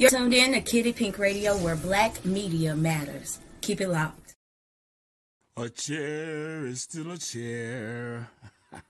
[0.00, 3.38] You're tuned in to Kiddy Pink Radio, where black media matters.
[3.60, 4.34] Keep it locked.
[5.58, 8.30] A chair is still a chair.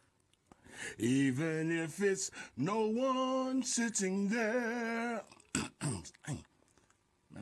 [0.99, 5.25] Even if it's no one sitting there.
[5.57, 6.36] I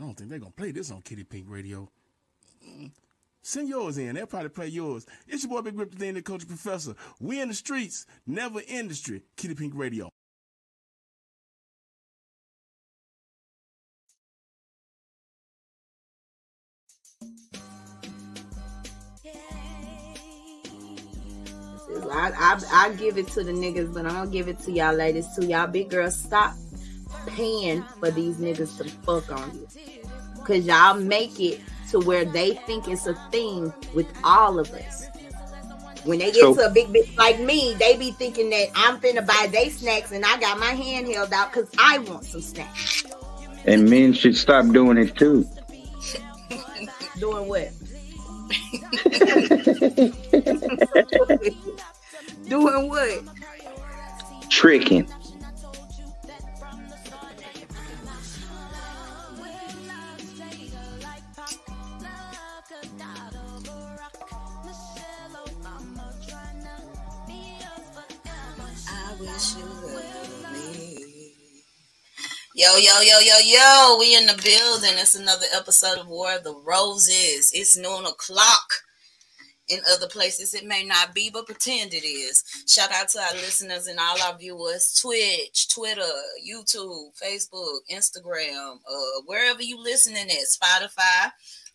[0.00, 1.90] don't think they're to play this on Kiddy Pink Radio.
[3.42, 4.14] Send yours in.
[4.14, 5.04] They'll probably play yours.
[5.26, 6.94] It's your boy Big Rip, the culture professor.
[7.20, 9.24] We in the streets, never industry.
[9.36, 10.08] Kiddy Pink Radio.
[22.10, 24.94] I, I I give it to the niggas, but I'm gonna give it to y'all
[24.94, 25.46] ladies too.
[25.46, 26.54] Y'all big girls, stop
[27.26, 29.68] paying for these niggas to fuck on you.
[30.44, 35.06] Cause y'all make it to where they think it's a thing with all of us.
[36.04, 38.98] When they get so, to a big bitch like me, they be thinking that I'm
[38.98, 42.40] finna buy they snacks and I got my hand held out because I want some
[42.40, 43.04] snacks.
[43.66, 45.46] And men should stop doing it too.
[47.18, 47.72] doing what?
[52.48, 53.24] Doing what?
[54.48, 55.06] Tricking.
[72.54, 74.98] Yo, yo, yo, yo, yo, we in the building.
[74.98, 77.52] It's another episode of War of the Roses.
[77.54, 78.72] It's noon o'clock.
[79.68, 82.42] In other places, it may not be, but pretend it is.
[82.66, 86.00] Shout out to our listeners and all our viewers Twitch, Twitter,
[86.46, 91.30] YouTube, Facebook, Instagram, uh, wherever you listening at, Spotify.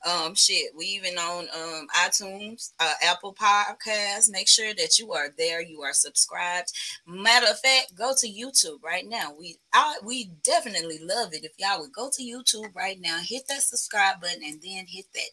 [0.05, 4.29] Um, shit, we even on um iTunes, uh, Apple Podcasts.
[4.29, 5.61] Make sure that you are there.
[5.61, 6.73] You are subscribed.
[7.07, 9.33] Matter of fact, go to YouTube right now.
[9.37, 13.43] We I we definitely love it if y'all would go to YouTube right now, hit
[13.47, 15.29] that subscribe button, and then hit that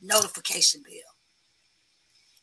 [0.00, 1.13] notification bell.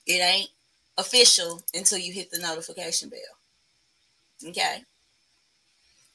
[0.05, 0.49] It ain't
[0.97, 3.19] official until you hit the notification bell.
[4.49, 4.83] Okay.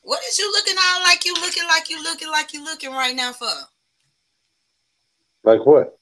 [0.02, 3.14] What is you looking all like you looking like you looking like you looking right
[3.14, 3.48] now for?
[5.44, 5.98] Like what?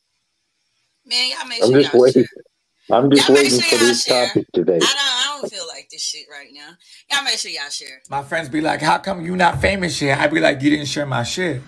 [1.07, 2.25] Man, y'all make I'm sure just waiting.
[2.25, 2.97] Share.
[2.97, 4.27] I'm just y'all waiting sure for this share.
[4.27, 4.77] topic today.
[4.77, 6.71] I don't, I don't feel like this shit right now.
[7.11, 8.03] Y'all make sure y'all share.
[8.11, 10.87] My friends be like, "How come you not famous yet?" I be like, "You didn't
[10.87, 11.63] share my shit.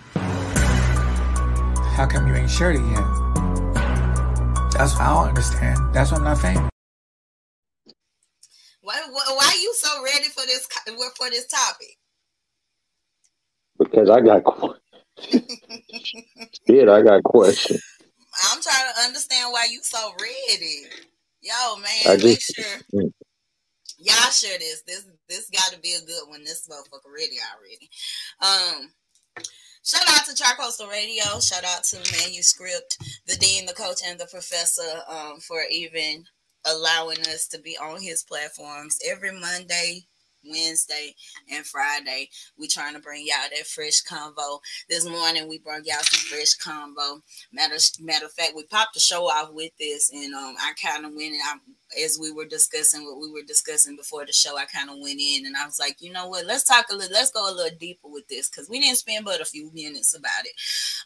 [1.95, 3.26] How come you ain't shared it yet?"
[4.77, 5.95] That's I don't understand.
[5.95, 6.69] That's why I'm not famous.
[8.83, 10.69] Why, why, why are you so ready for this
[11.17, 11.97] for this topic?
[13.79, 14.43] Because I got
[16.67, 17.83] yeah, I got questions.
[18.51, 20.83] I'm trying to understand why you so ready.
[21.41, 23.13] Yo, man, I just, make sure mm.
[23.99, 24.83] y'all share this.
[24.87, 26.45] This this got to be a good one.
[26.45, 27.89] This motherfucker ready already.
[28.43, 28.91] Um,
[29.87, 31.39] Shout out to Charcoastal Radio.
[31.39, 32.99] Shout out to Manuscript,
[33.29, 36.25] the dean, the coach, and the professor um, for even
[36.65, 40.07] allowing us to be on his platforms every Monday,
[40.49, 41.15] Wednesday,
[41.51, 42.29] and Friday.
[42.59, 44.61] We trying to bring y'all that fresh convo.
[44.89, 47.21] This morning we brought y'all some fresh convo.
[47.53, 51.05] Matter matter of fact, we popped the show off with this, and um, I kind
[51.05, 51.55] of went and I
[52.03, 55.21] as we were discussing what we were discussing before the show, I kind of went
[55.21, 57.55] in and I was like, you know what, let's talk a little, let's go a
[57.55, 60.53] little deeper with this because we didn't spend but a few minutes about it.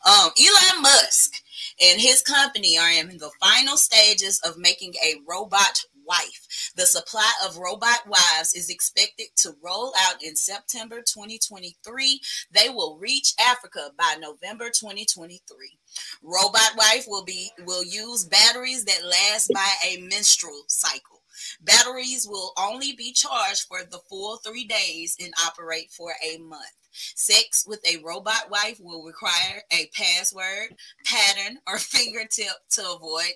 [0.07, 1.34] Um, Elon Musk
[1.83, 6.72] and his company are in the final stages of making a robot wife.
[6.76, 12.21] The supply of robot wives is expected to roll out in September 2023.
[12.50, 15.78] They will reach Africa by November 2023.
[16.22, 21.22] Robot wife will be will use batteries that last by a menstrual cycle.
[21.60, 26.77] Batteries will only be charged for the full three days and operate for a month.
[26.92, 33.32] Sex with a robot wife will require a password, pattern, or fingertip to avoid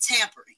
[0.00, 0.56] tampering.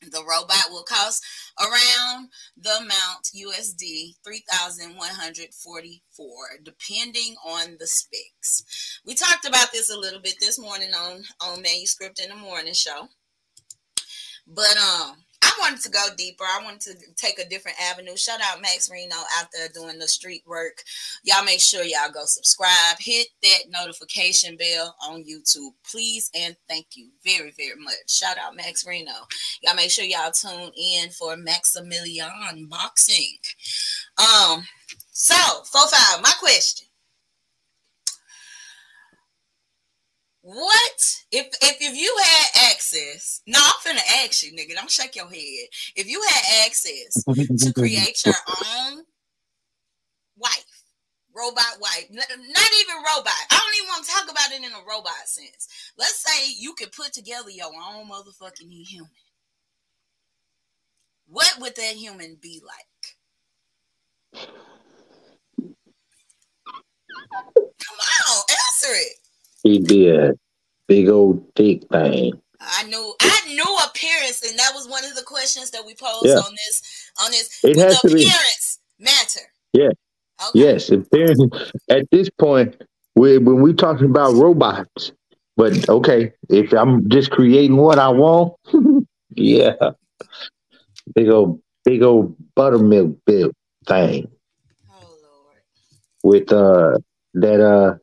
[0.00, 1.24] The robot will cost
[1.60, 9.00] around the amount USD 3144 depending on the specs.
[9.04, 12.74] We talked about this a little bit this morning on on manuscript in the morning
[12.74, 13.08] show.
[14.46, 16.44] But um I wanted to go deeper.
[16.44, 18.16] I wanted to take a different avenue.
[18.16, 20.82] Shout out Max Reno out there doing the street work.
[21.22, 26.86] Y'all make sure y'all go subscribe, hit that notification bell on YouTube, please and thank
[26.94, 27.94] you very, very much.
[28.08, 29.12] Shout out Max Reno.
[29.62, 33.38] Y'all make sure y'all tune in for Maximilian Boxing.
[34.18, 34.64] Um,
[35.10, 35.34] so,
[35.64, 36.87] four five, my question.
[40.48, 43.42] What if if if you had access?
[43.46, 44.74] No, I'm finna ask you, nigga.
[44.74, 45.68] Don't shake your head.
[45.94, 47.22] If you had access
[47.66, 48.34] to create your
[48.64, 49.04] own
[50.38, 50.64] wife,
[51.36, 53.34] robot wife, not even robot.
[53.50, 55.92] I don't even want to talk about it in a robot sense.
[55.98, 59.10] Let's say you could put together your own motherfucking human.
[61.26, 63.18] What would that human be like?
[67.54, 69.27] Come on, answer it.
[69.76, 70.32] Be a
[70.86, 72.40] big old thick thing.
[72.60, 76.24] I knew I knew appearance, and that was one of the questions that we posed
[76.24, 76.36] yeah.
[76.36, 77.60] on this on this.
[77.62, 79.04] It has to appearance be.
[79.04, 79.46] matter.
[79.72, 79.90] Yeah.
[80.48, 80.60] Okay.
[80.60, 81.42] Yes, appearance
[81.90, 82.82] at this point,
[83.14, 85.12] we when we talking about robots,
[85.56, 88.54] but okay, if I'm just creating what I want,
[89.34, 89.74] yeah.
[91.14, 93.50] Big old big old buttermilk bill
[93.86, 94.28] thing.
[94.90, 95.62] Oh Lord.
[96.24, 96.98] With uh
[97.34, 97.98] that uh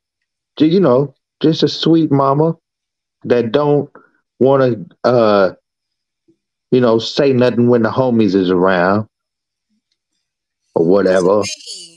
[0.57, 2.55] you know, just a sweet mama
[3.23, 3.89] that don't
[4.39, 5.53] want to, uh,
[6.71, 9.07] you know, say nothing when the homies is around
[10.75, 11.41] or whatever.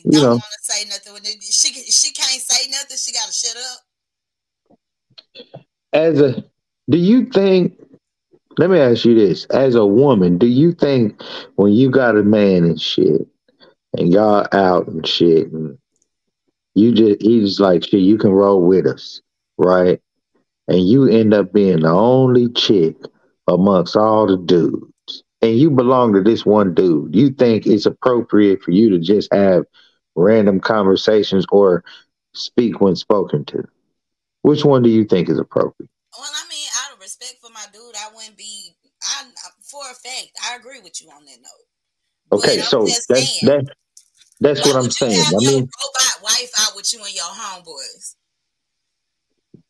[0.04, 2.96] You don't know, say nothing when it, she she can't say nothing.
[2.96, 3.80] She got to shut up.
[5.92, 6.44] As a,
[6.88, 7.74] do you think?
[8.56, 11.20] Let me ask you this: As a woman, do you think
[11.56, 13.26] when you got a man and shit,
[13.96, 15.78] and y'all out and shit, and
[16.74, 19.20] you just he's like, shit, you can roll with us,
[19.58, 20.00] right?
[20.68, 22.94] and you end up being the only chick
[23.48, 28.62] amongst all the dudes, and you belong to this one dude, you think it's appropriate
[28.62, 29.64] for you to just have
[30.14, 31.82] random conversations or
[32.34, 33.64] speak when spoken to?
[34.42, 35.90] Which one do you think is appropriate?
[36.16, 38.74] Well, I mean, out of respect for my dude, I wouldn't be.
[39.02, 39.24] I,
[39.62, 42.38] for a fact, I agree with you on that note.
[42.38, 43.66] Okay, so that's that,
[44.40, 45.22] that's what I'm saying.
[45.26, 48.16] I mean, robot wife out with you and your homeboys.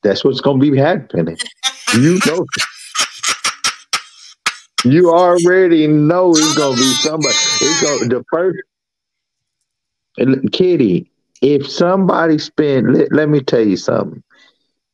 [0.02, 1.36] That's what's going to be happening.
[1.94, 2.44] you know.
[4.84, 7.34] You already know it's gonna be somebody.
[7.60, 8.58] It's gonna the first
[10.52, 11.10] Kiddy.
[11.42, 14.22] If somebody spend, let, let me tell you something.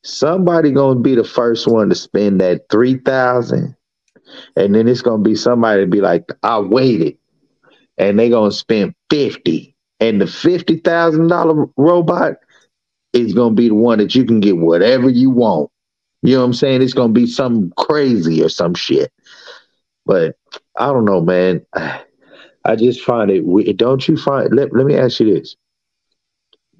[0.03, 3.77] Somebody gonna be the first one to spend that three thousand,
[4.57, 7.19] and then it's gonna be somebody to be like, "I waited,"
[7.99, 12.37] and they gonna spend fifty, and the fifty thousand dollar robot
[13.15, 15.71] is going to be the one that you can get whatever you want.
[16.23, 16.83] You know what I'm saying?
[16.83, 19.13] It's going to be some crazy or some shit.
[20.07, 20.37] But
[20.79, 21.65] I don't know, man.
[22.67, 23.45] I just find it.
[23.45, 23.77] weird.
[23.77, 24.55] Don't you find?
[24.55, 25.55] Let, let me ask you this: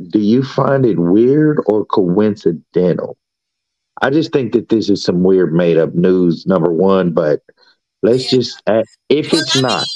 [0.09, 3.19] Do you find it weird or coincidental?
[4.01, 6.47] I just think that this is some weird made up news.
[6.47, 7.43] Number one, but
[8.03, 8.39] let's yeah.
[8.39, 8.63] just
[9.11, 9.87] if it's not,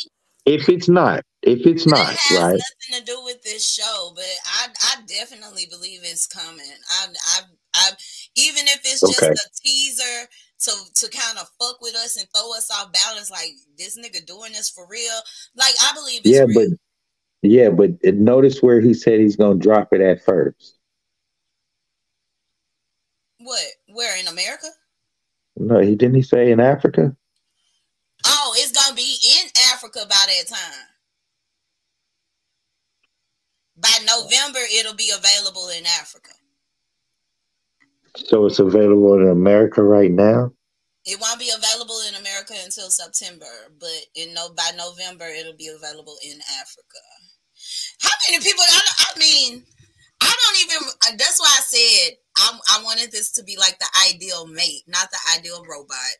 [0.44, 2.60] if it's not, if it's not it has right,
[2.90, 6.64] nothing to do with this show, but I I definitely believe it's coming.
[7.00, 7.40] I I
[7.74, 7.90] I
[8.36, 9.32] even if it's just okay.
[9.32, 10.28] a teaser
[10.60, 14.24] to to kind of fuck with us and throw us off balance, like this nigga
[14.26, 15.18] doing this for real.
[15.56, 16.54] Like I believe yeah, real.
[16.54, 16.78] but
[17.42, 20.76] yeah, but notice where he said he's gonna drop it at first.
[23.38, 23.64] What?
[23.88, 24.66] Where in America?
[25.56, 27.16] No, he didn't he say in Africa?
[28.26, 30.86] Oh, it's gonna be in Africa by that time.
[33.80, 36.30] By November, it'll be available in Africa.
[38.16, 40.52] So it's available in America right now.
[41.04, 45.68] It won't be available in America until September, but in no by November it'll be
[45.68, 47.02] available in Africa.
[48.00, 48.64] How many people?
[48.68, 48.80] I,
[49.14, 49.64] I mean,
[50.20, 50.88] I don't even.
[51.06, 54.82] Uh, that's why I said I, I wanted this to be like the ideal mate,
[54.86, 56.12] not the ideal robot.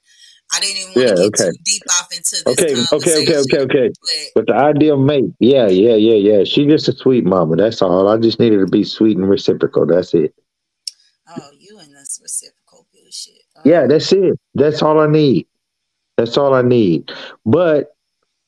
[0.52, 1.50] I didn't even want yeah, to get okay.
[1.50, 2.46] too deep off into this.
[2.46, 3.92] Okay, okay, okay, okay, okay.
[4.34, 6.44] But, but, the ideal mate, yeah, yeah, yeah, yeah.
[6.44, 7.56] She just a sweet mama.
[7.56, 8.08] That's all.
[8.08, 9.86] I just needed to be sweet and reciprocal.
[9.86, 10.34] That's it.
[11.28, 13.42] Oh, you and this reciprocal bullshit.
[13.56, 13.60] Oh.
[13.64, 14.38] Yeah, that's it.
[14.54, 15.46] That's all I need.
[16.16, 17.12] That's all I need.
[17.44, 17.94] But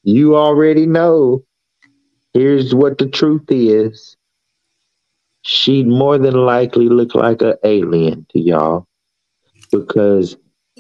[0.03, 1.45] you already know.
[2.33, 4.17] Here's what the truth is.
[5.43, 8.87] She'd more than likely look like an alien to y'all
[9.73, 10.37] because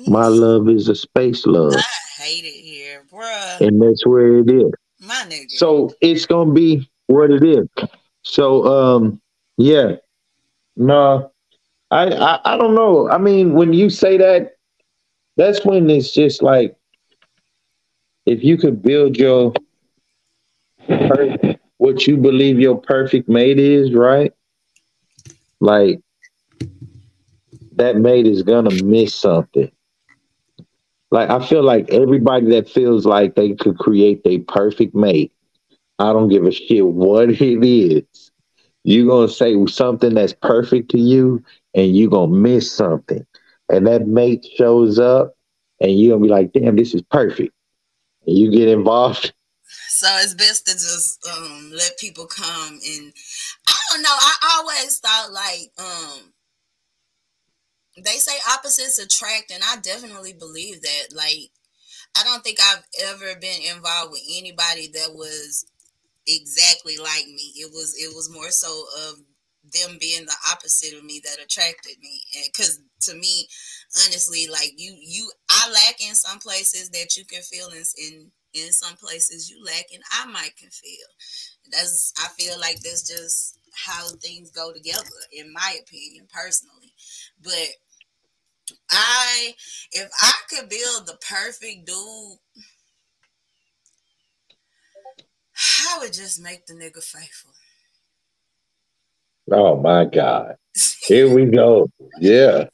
[0.07, 1.75] my love is a space love.
[1.75, 3.61] I hate it here, bruh.
[3.61, 4.71] And that's where it is.
[5.01, 5.51] My nigga.
[5.51, 7.67] So it's gonna be what it is.
[8.23, 9.21] So um
[9.57, 9.97] yeah.
[10.77, 11.31] No,
[11.91, 13.09] I, I I don't know.
[13.11, 14.53] I mean, when you say that,
[15.37, 16.77] that's when it's just like
[18.27, 19.53] if you could build your
[20.87, 24.33] perfect, what you believe your perfect mate is, right?
[25.61, 26.01] Like
[27.73, 29.71] that mate is gonna miss something.
[31.11, 35.33] Like I feel like everybody that feels like they could create their perfect mate,
[35.99, 38.31] I don't give a shit what it is.
[38.85, 43.27] You're gonna say something that's perfect to you, and you're gonna miss something.
[43.69, 45.35] And that mate shows up,
[45.81, 47.53] and you're gonna be like, damn, this is perfect.
[48.27, 49.33] And you get involved.
[49.89, 53.13] So it's best to just um, let people come and
[53.69, 54.09] I don't know.
[54.09, 56.33] I always thought like um
[58.05, 61.15] they say opposites attract, and I definitely believe that.
[61.15, 61.51] Like,
[62.19, 65.67] I don't think I've ever been involved with anybody that was
[66.27, 67.53] exactly like me.
[67.57, 69.17] It was it was more so of
[69.73, 72.23] them being the opposite of me that attracted me.
[72.47, 73.49] Because to me,
[74.05, 78.31] honestly, like you you I lack in some places that you can feel in in,
[78.55, 81.07] in some places you lack and I might can feel.
[81.71, 86.93] That's I feel like that's just how things go together, in my opinion, personally.
[87.43, 87.69] But
[88.91, 89.55] I
[89.93, 92.39] if I could build the perfect dude
[95.91, 97.53] I would just make the nigga faithful.
[99.53, 100.57] Oh my God.
[101.07, 101.89] Here we go.
[102.21, 102.67] Yeah.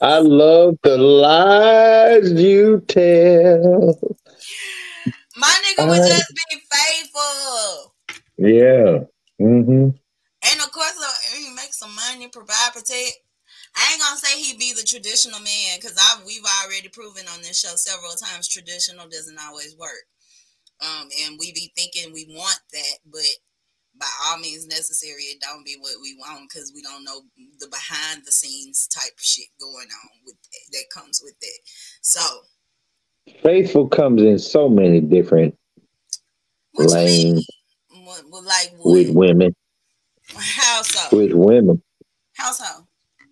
[0.00, 3.98] I love the lies you tell.
[5.36, 7.94] My nigga would just be faithful.
[8.38, 8.98] Yeah.
[9.44, 9.90] Mm-hmm.
[10.50, 13.18] And of course, he make some money, provide, protect.
[13.78, 17.42] I ain't gonna say he be the traditional man because I we've already proven on
[17.42, 20.02] this show several times traditional doesn't always work.
[20.80, 23.26] Um, and we be thinking we want that, but
[23.98, 27.22] by all means necessary, it don't be what we want because we don't know
[27.58, 30.36] the behind the scenes type of shit going on with
[30.72, 31.60] that comes with it.
[32.02, 32.20] So
[33.42, 35.56] faithful comes in so many different
[36.74, 37.46] lanes.
[38.44, 39.54] like with women.
[40.34, 41.16] How so?
[41.16, 41.82] With women.
[42.36, 42.87] How so?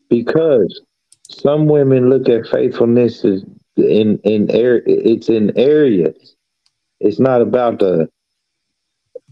[0.08, 0.80] Because
[1.28, 3.44] some women look at faithfulness as
[3.76, 6.34] in in air it's in areas
[7.00, 8.08] it's not about the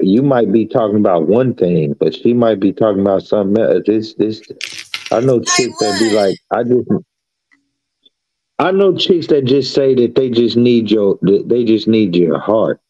[0.00, 3.83] you might be talking about one thing, but she might be talking about something else.
[3.87, 4.43] This this
[5.12, 6.88] I know chicks that be like, I just
[8.59, 12.38] I know chicks that just say that they just need your they just need your
[12.38, 12.81] heart.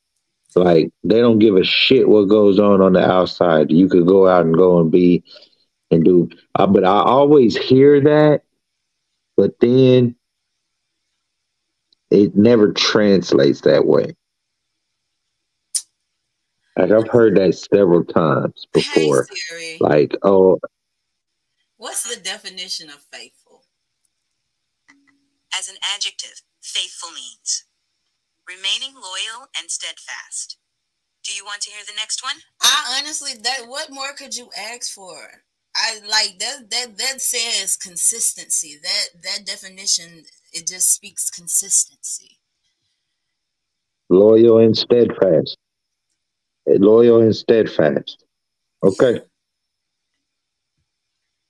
[0.57, 3.71] Like they don't give a shit what goes on on the outside.
[3.71, 5.23] You could go out and go and be
[5.91, 6.29] and do.
[6.55, 8.43] Uh, but I always hear that,
[9.37, 10.17] but then
[12.11, 14.17] it never translates that way.
[16.77, 19.29] Like I've heard that several times before.
[19.51, 20.59] Hey, like, oh.
[21.77, 23.63] What's the definition of faithful?
[25.57, 27.67] As an adjective, faithful means
[28.49, 30.59] remaining loyal and steadfast.
[31.25, 32.37] Do you want to hear the next one?
[32.61, 35.44] I honestly, that what more could you ask for?
[35.77, 36.71] I like that.
[36.71, 38.79] That that says consistency.
[38.83, 42.39] That that definition it just speaks consistency.
[44.09, 45.57] Loyal and steadfast
[46.67, 48.25] loyal and steadfast.
[48.83, 49.21] Okay.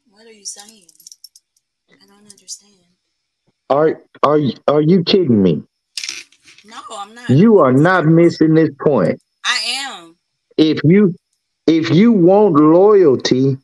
[0.10, 0.88] What are you saying?
[1.92, 2.74] I don't understand.
[3.70, 5.64] Are are are you kidding me?
[6.66, 7.30] No, I'm not.
[7.30, 9.22] You are not missing this point.
[10.60, 11.16] If you
[11.68, 13.58] if you want loyalty,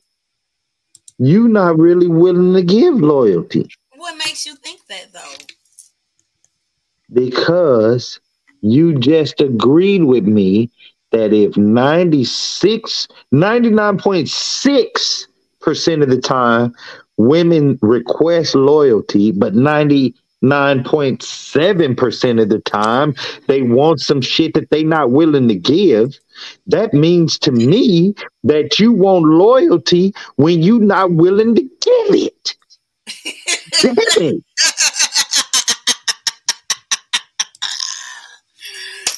[1.17, 3.67] you're not really willing to give loyalty.
[3.97, 5.35] What makes you think that though?
[7.11, 8.21] Because
[8.61, 10.71] you just agreed with me
[11.11, 15.27] that if 96 99.6
[15.59, 16.73] percent of the time,
[17.17, 19.53] women request loyalty, but
[20.49, 23.15] 99.7% of the time,
[23.47, 26.19] they want some shit that they're not willing to give.
[26.67, 32.55] That means to me that you want loyalty when you're not willing to give it.
[33.81, 34.43] Damn it.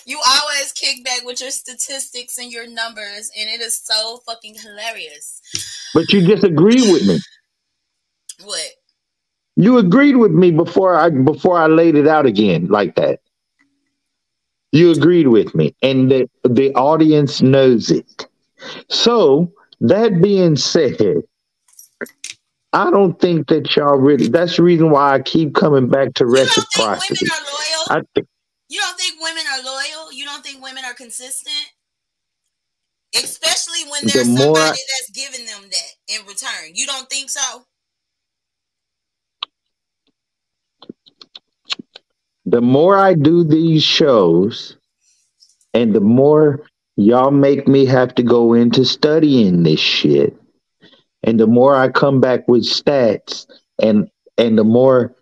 [0.08, 4.56] You always kick back with your statistics and your numbers, and it is so fucking
[4.56, 5.42] hilarious.
[5.94, 7.20] But you disagree with me.
[8.42, 8.68] What?
[9.58, 13.20] You agreed with me before I before I laid it out again like that.
[14.72, 18.28] You agreed with me, and the the audience knows it.
[18.90, 21.24] So that being said,
[22.74, 24.28] I don't think that y'all really.
[24.28, 27.26] That's the reason why I keep coming back to reciprocity.
[27.26, 27.86] You don't think women are loyal?
[27.90, 28.28] I think
[28.70, 30.14] You don't think women are loyal?
[30.14, 31.66] You don't think women are consistent?
[33.16, 36.76] Especially when there's more somebody I- that's giving them that in return.
[36.76, 37.66] You don't think so?
[42.50, 44.78] The more I do these shows,
[45.74, 46.64] and the more
[46.96, 50.34] y'all make me have to go into studying this shit,
[51.24, 53.48] and the more I come back with stats,
[53.82, 55.14] and and the more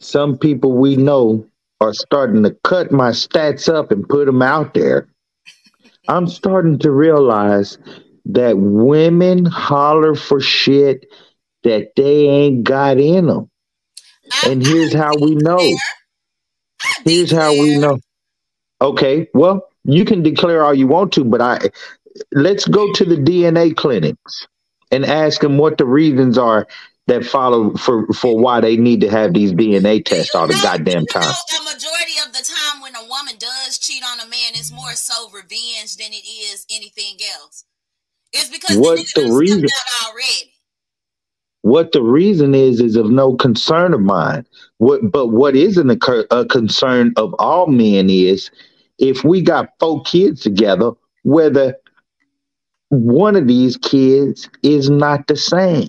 [0.00, 1.46] some people we know
[1.82, 5.08] are starting to cut my stats up and put them out there,
[6.08, 7.76] I'm starting to realize
[8.24, 11.04] that women holler for shit
[11.64, 13.50] that they ain't got in them.
[14.48, 15.68] And here's how we know.
[17.04, 17.98] Declare- Here's how we know.
[18.80, 21.58] Okay, well, you can declare all you want to, but I
[22.32, 24.46] let's go to the DNA clinics
[24.90, 26.66] and ask them what the reasons are
[27.06, 30.62] that follow for for why they need to have these DNA tests all the know-
[30.62, 31.22] goddamn time.
[31.22, 34.70] know, a majority of the time when a woman does cheat on a man, it's
[34.72, 37.64] more so revenge than it is anything else.
[38.32, 40.51] It's because What the the reason- out already.
[41.62, 44.46] What the reason is is of no concern of mine.
[44.78, 48.50] What but what isn't a, cur- a concern of all men is
[48.98, 50.92] if we got four kids together,
[51.22, 51.76] whether
[52.88, 55.88] one of these kids is not the same.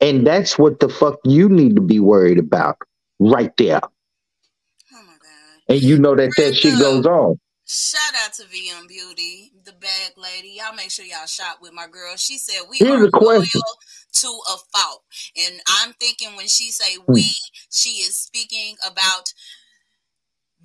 [0.00, 2.76] And that's what the fuck you need to be worried about
[3.18, 3.80] right there.
[3.82, 5.62] Oh my god.
[5.68, 7.40] And you know that that shit goes on.
[7.68, 10.56] Shout out to VM Beauty, the bag lady.
[10.60, 12.14] Y'all make sure y'all shop with my girl.
[12.16, 13.60] She said we Here's are a question.
[13.60, 13.74] loyal
[14.12, 15.02] to a fault.
[15.36, 17.12] And I'm thinking when she say Hmm.
[17.14, 17.32] we,
[17.70, 19.32] she is speaking about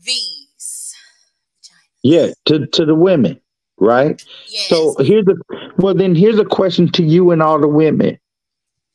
[0.06, 0.94] these.
[2.04, 3.42] Yeah, to, to the women,
[3.80, 4.24] right?
[4.48, 4.70] Yes.
[4.70, 5.36] So here's a
[5.78, 8.20] well then here's a question to you and all the women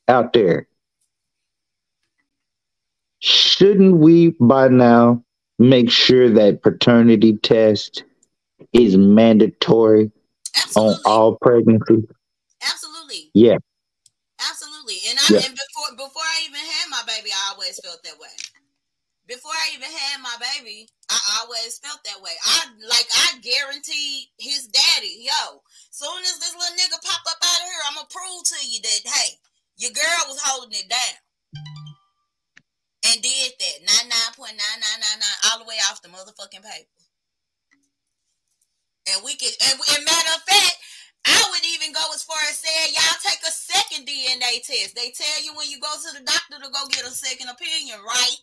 [0.07, 0.69] out there.
[3.19, 5.23] Shouldn't we by now
[5.59, 8.03] make sure that paternity test
[8.73, 10.11] is mandatory
[10.75, 12.05] on all pregnancies?
[12.63, 13.31] Absolutely.
[13.33, 13.57] Yeah.
[14.39, 14.97] Absolutely.
[15.09, 15.45] And I Yeah.
[15.45, 18.33] and before before I even had my baby, I always felt that way.
[19.25, 22.31] Before I even had my baby, I always felt that way.
[22.45, 27.61] I like I guaranteed his daddy, yo, soon as this little nigga pop up out
[27.61, 29.39] of here, I'm gonna prove to you that hey,
[29.77, 31.17] your girl was holding it down.
[33.07, 36.91] And did that 99.9999 all the way off the motherfucking paper.
[39.07, 40.75] And we could and, and matter of fact,
[41.23, 44.95] I would even go as far as saying, y'all take a second DNA test.
[44.95, 47.99] They tell you when you go to the doctor to go get a second opinion,
[48.03, 48.37] right?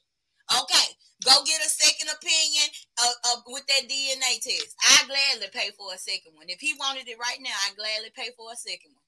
[0.61, 0.89] Okay,
[1.25, 2.69] go get a second opinion
[3.01, 4.77] uh, uh, with that DNA test.
[4.85, 6.49] I gladly pay for a second one.
[6.49, 9.04] If he wanted it right now, I gladly pay for a second one.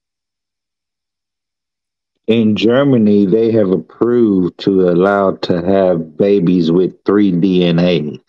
[2.27, 8.19] In Germany, they have approved to allow to have babies with three DNAs.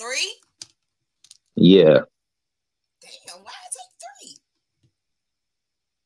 [0.00, 0.34] Three?
[1.56, 2.02] Yeah,
[3.02, 3.90] Damn, why is it
[4.22, 4.36] three?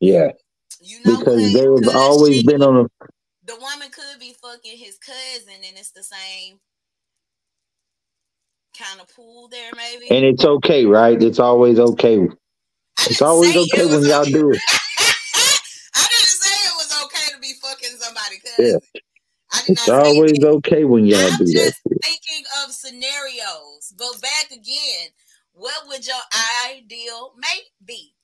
[0.00, 0.32] yeah.
[0.80, 1.84] You know Because what?
[1.84, 3.06] they've always she- been on a
[3.44, 6.58] the woman could be fucking his cousin, and it's the same
[8.78, 10.08] kind of pool there, maybe.
[10.10, 11.20] and it's okay, right?
[11.22, 12.28] It's always okay.
[13.10, 14.32] It's always it okay when y'all okay.
[14.32, 14.60] do it.
[15.94, 18.74] I didn't say it was okay to be fucking somebody Yeah.
[18.74, 18.90] cousin.
[19.52, 20.44] I did It's always that.
[20.44, 21.74] okay when y'all I'm do that.
[21.74, 21.98] just shit.
[22.04, 23.94] thinking of scenarios.
[23.98, 25.08] But back again,
[25.52, 26.22] what would your
[26.70, 28.14] ideal mate be?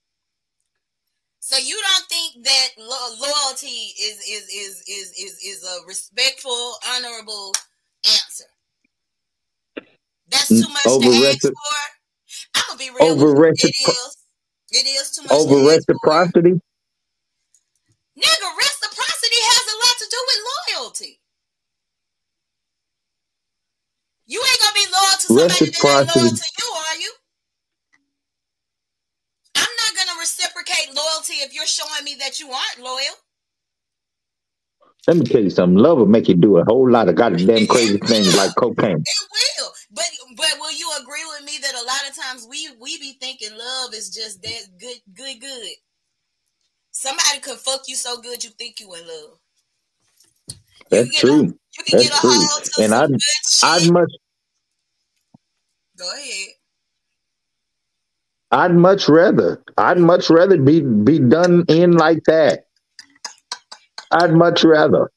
[1.41, 6.75] So you don't think that lo- loyalty is is is is is is a respectful,
[6.91, 7.53] honorable
[8.07, 8.45] answer?
[10.31, 11.53] That's too much over to ask for.
[12.57, 13.13] I'm gonna be real.
[13.13, 13.71] over with you.
[13.71, 14.17] It is.
[14.73, 16.61] It is too much Over reciprocity,
[18.19, 20.41] Nigga, reciprocity has a lot to do with
[21.01, 21.21] loyalty.
[24.27, 27.13] You ain't gonna be loyal to somebody that ain't loyal to you, are you?
[29.57, 33.17] I'm not gonna reciprocate loyalty if you're showing me that you aren't loyal.
[35.07, 35.79] let me tell you something.
[35.79, 38.99] Love will make you do a whole lot of goddamn crazy things like cocaine.
[38.99, 39.73] It will.
[39.93, 40.05] But
[40.37, 43.57] but will you agree with me that a lot of times we we be thinking
[43.57, 45.71] love is just that good good good.
[46.91, 49.39] Somebody could fuck you so good you think you in love.
[50.91, 51.59] That's true.
[51.93, 52.85] That's true.
[52.85, 53.11] And I'd,
[53.63, 54.11] I'd much.
[55.99, 56.49] Go ahead.
[58.51, 59.63] I'd much rather.
[59.77, 62.67] I'd much rather be be done in like that.
[64.11, 65.11] I'd much rather.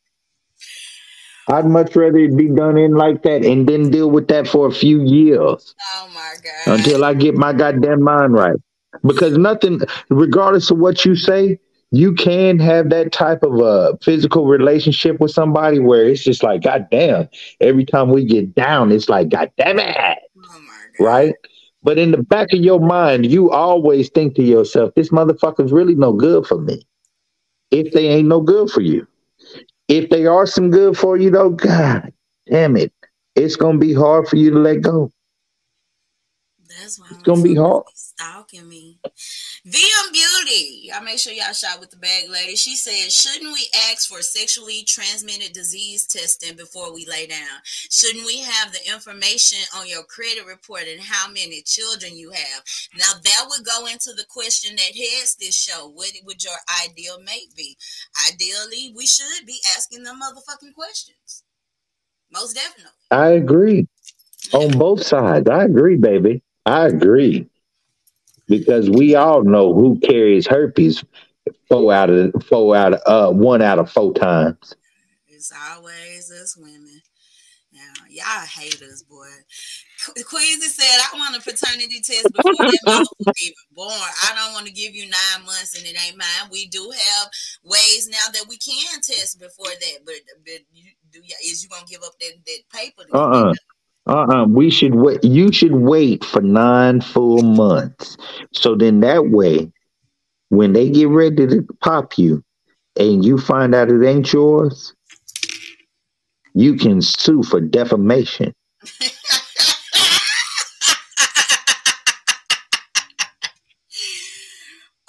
[1.48, 4.68] I'd much rather it be done in like that and then deal with that for
[4.68, 5.76] a few years.
[5.96, 6.80] Oh my god!
[6.80, 8.58] Until I get my goddamn mind right.
[9.04, 11.60] Because nothing, regardless of what you say,
[11.92, 16.64] you can have that type of a physical relationship with somebody where it's just like,
[16.64, 17.28] God damn,
[17.60, 19.96] every time we get down, it's like, God damn it.
[20.44, 20.62] Oh
[21.00, 21.34] right?
[21.84, 25.96] But in the back of your mind, you always think to yourself, this motherfucker's really
[25.96, 26.82] no good for me.
[27.72, 29.08] If they ain't no good for you.
[29.88, 32.14] If they are some good for you, though, God
[32.50, 32.94] damn it.
[33.36, 35.12] It's gonna be hard for you to let go.
[36.68, 37.84] That's why it's gonna be hard.
[37.94, 39.00] Stalking me.
[39.68, 40.90] VM Beauty.
[40.90, 42.56] Y'all make sure y'all shot with the bag lady.
[42.56, 47.62] She said, shouldn't we ask for sexually transmitted disease testing before we lay down?
[47.64, 52.64] Shouldn't we have the information on your credit report and how many children you have?
[52.98, 55.90] Now that would go into the question that heads this show.
[55.90, 57.78] What would your ideal mate be?
[58.32, 61.44] Ideally, we should be asking them motherfucking questions.
[62.34, 62.94] Most definitely.
[63.12, 63.88] I agree.
[64.54, 65.48] On both sides.
[65.48, 66.42] I agree, baby.
[66.66, 67.48] I agree
[68.52, 71.04] because we all know who carries herpes
[71.68, 74.76] four out of four out of uh one out of four times.
[75.28, 77.02] It's always us women.
[77.74, 79.26] Now y'all haters, boy.
[80.26, 83.08] Queasy said, "I want a paternity test before that
[83.42, 83.90] even born.
[83.90, 86.50] I don't want to give you nine months and it ain't mine.
[86.52, 87.30] We do have
[87.64, 91.86] ways now that we can test before that, but but you, do is you gonna
[91.88, 93.04] give up that that paper?
[93.14, 93.54] Uh uh-uh.
[94.12, 94.46] Uh uh-uh.
[94.46, 95.24] We should wait.
[95.24, 98.18] You should wait for nine full months.
[98.52, 99.72] So then that way,
[100.50, 102.44] when they get ready to pop you
[103.00, 104.94] and you find out it ain't yours,
[106.54, 108.54] you can sue for defamation.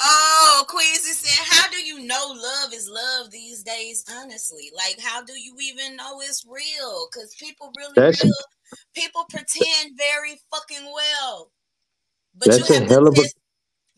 [0.00, 4.04] oh, Quincy said, How do you know love is love these days?
[4.16, 7.08] Honestly, like, how do you even know it's real?
[7.10, 8.32] Because people really, That's, real
[8.94, 11.50] People pretend very fucking well.
[12.34, 13.22] But That's you have a hell of a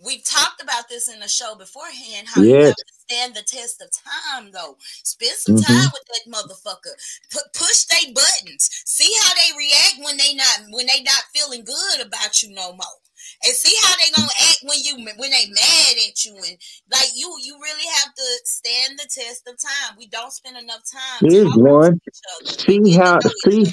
[0.04, 2.28] We've talked about this in the show beforehand.
[2.28, 2.50] How yes.
[2.50, 4.76] you have to stand the test of time, though.
[4.80, 5.72] Spend some mm-hmm.
[5.72, 6.92] time with that motherfucker.
[7.32, 8.68] P- push they buttons.
[8.84, 12.72] See how they react when they not when they not feeling good about you no
[12.72, 12.98] more.
[13.44, 16.58] And see how they gonna act when you when they mad at you and
[16.92, 19.96] like you you really have to stand the test of time.
[19.96, 21.30] We don't spend enough time.
[21.30, 22.00] Here's one.
[22.44, 23.72] See how see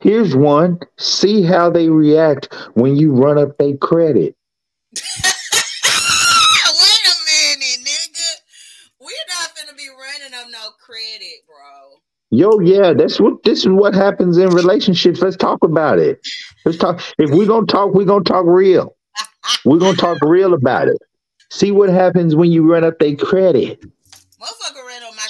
[0.00, 0.78] Here's one.
[0.98, 4.36] See how they react when you run up their credit.
[4.94, 5.02] Wait
[7.06, 8.30] a minute, nigga.
[9.00, 12.00] We're not gonna be running up no credit, bro.
[12.30, 15.22] Yo, yeah, that's what this is what happens in relationships.
[15.22, 16.20] Let's talk about it.
[16.64, 17.00] Let's talk.
[17.18, 18.96] If we're gonna talk, we're gonna talk real.
[19.64, 20.98] we're gonna talk real about it.
[21.50, 23.82] See what happens when you run up their credit.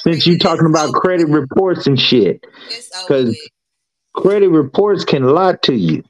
[0.02, 2.44] Since you're talking about credit reports and shit.
[3.02, 3.36] Because
[4.16, 6.02] Credit reports can lie to you.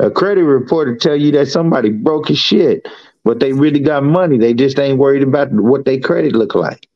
[0.00, 2.88] A credit report will tell you that somebody broke his shit,
[3.24, 4.36] but they really got money.
[4.36, 6.88] They just ain't worried about what their credit look like.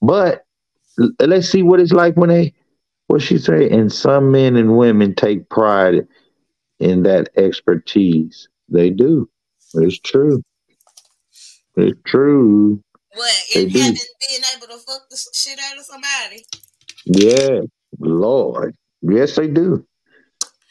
[0.00, 0.44] But
[1.18, 2.54] let's see what it's like when they,
[3.08, 6.06] what she say, and some men and women take pride
[6.78, 8.48] in that expertise.
[8.68, 9.28] They do.
[9.74, 10.42] It's true.
[11.76, 12.80] It's true.
[13.14, 13.34] What?
[13.54, 13.96] In having
[14.28, 16.44] being able to fuck the shit out of somebody.
[17.04, 17.62] Yeah.
[17.98, 19.84] Lord, yes, they do.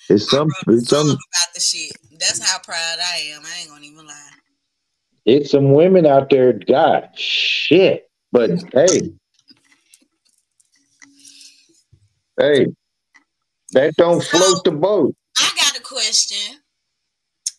[0.10, 0.49] It's some.
[0.67, 1.91] It's some about the shit.
[2.19, 3.41] That's how proud I am.
[3.45, 4.30] I ain't gonna even lie.
[5.25, 6.53] It's some women out there.
[6.53, 8.10] God, shit.
[8.32, 9.13] But hey,
[12.39, 12.67] hey,
[13.71, 15.15] that don't so, float the boat.
[15.38, 16.60] I got a question.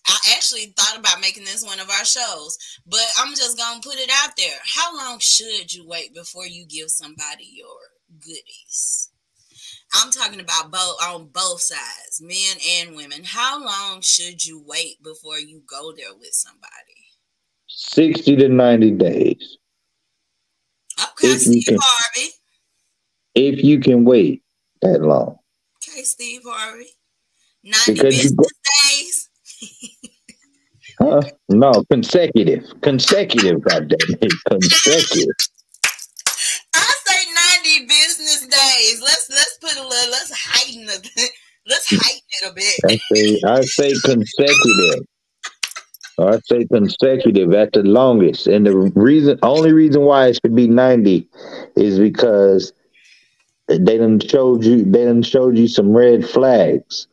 [0.07, 3.97] I actually thought about making this one of our shows, but I'm just gonna put
[3.97, 4.57] it out there.
[4.65, 7.77] How long should you wait before you give somebody your
[8.21, 9.08] goodies?
[9.95, 13.23] I'm talking about both on both sides, men and women.
[13.25, 16.73] How long should you wait before you go there with somebody?
[17.69, 19.59] 60 to 90 days.
[21.01, 22.29] Okay, if Steve can, Harvey.
[23.35, 24.43] If you can wait
[24.83, 25.39] that long.
[25.89, 26.89] Okay, Steve Harvey.
[27.65, 28.45] 90 because business go-
[28.91, 29.29] days.
[31.01, 31.23] huh?
[31.49, 32.65] No, consecutive.
[32.83, 34.33] Consecutive, goddamn it.
[34.49, 35.35] Consecutive
[38.79, 39.01] days.
[39.01, 41.31] Let's let's put a little let's heighten the
[41.67, 42.75] let's heighten it a bit.
[42.85, 45.07] I say I say consecutive.
[46.21, 48.49] I say consecutive at the longest.
[48.49, 51.29] And the reason only reason why it should be 90
[51.77, 52.73] is because
[53.69, 57.07] they done showed you they done showed you some red flags.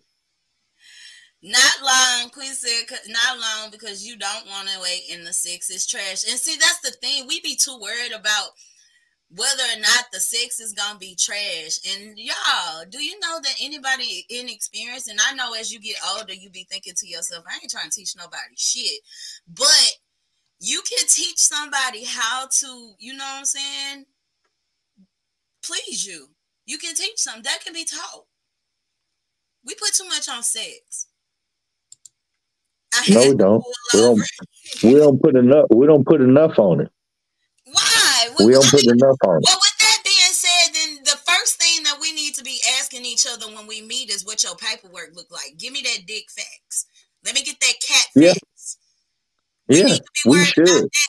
[1.44, 5.70] Not long, Queen said, not long because you don't want to wait in the six
[5.70, 6.28] is trash.
[6.28, 7.28] And see, that's the thing.
[7.28, 8.50] We be too worried about
[9.30, 11.80] whether or not the sex is gonna be trash.
[11.90, 16.34] And y'all, do you know that anybody inexperienced, and I know as you get older,
[16.34, 19.02] you be thinking to yourself, I ain't trying to teach nobody shit.
[19.48, 19.92] But
[20.60, 24.06] you can teach somebody how to, you know what I'm saying,
[25.64, 26.30] please you.
[26.66, 27.42] You can teach them.
[27.44, 28.26] That can be taught.
[29.66, 31.08] We put too much on sex.
[33.10, 33.64] no, we don't.
[33.94, 34.22] We don't,
[34.84, 35.66] we don't put enough.
[35.70, 36.92] We don't put enough on it.
[38.38, 39.46] We, we don't put enough on it.
[39.46, 43.06] Well, with that being said, then the first thing that we need to be asking
[43.06, 45.58] each other when we meet is what your paperwork look like.
[45.58, 46.88] Give me that dick facts.
[47.26, 48.34] Let me get that cat yeah.
[48.34, 48.78] facts.
[49.68, 50.68] We yeah, we should.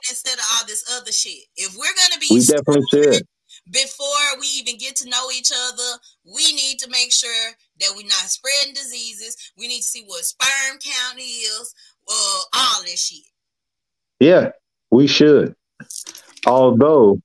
[0.08, 1.44] instead of all this other shit.
[1.56, 3.22] If we're gonna be, we definitely should
[3.70, 8.02] before we even get to know each other, we need to make sure that we're
[8.02, 9.36] not spreading diseases.
[9.58, 11.74] We need to see what sperm count is,
[12.08, 13.24] uh, all this shit.
[14.20, 14.50] Yeah,
[14.90, 15.54] we should.
[16.46, 17.20] Although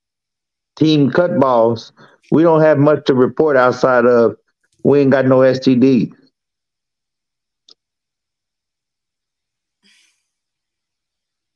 [0.75, 1.91] team cut balls,
[2.31, 4.35] we don't have much to report outside of
[4.83, 6.11] we ain't got no STD.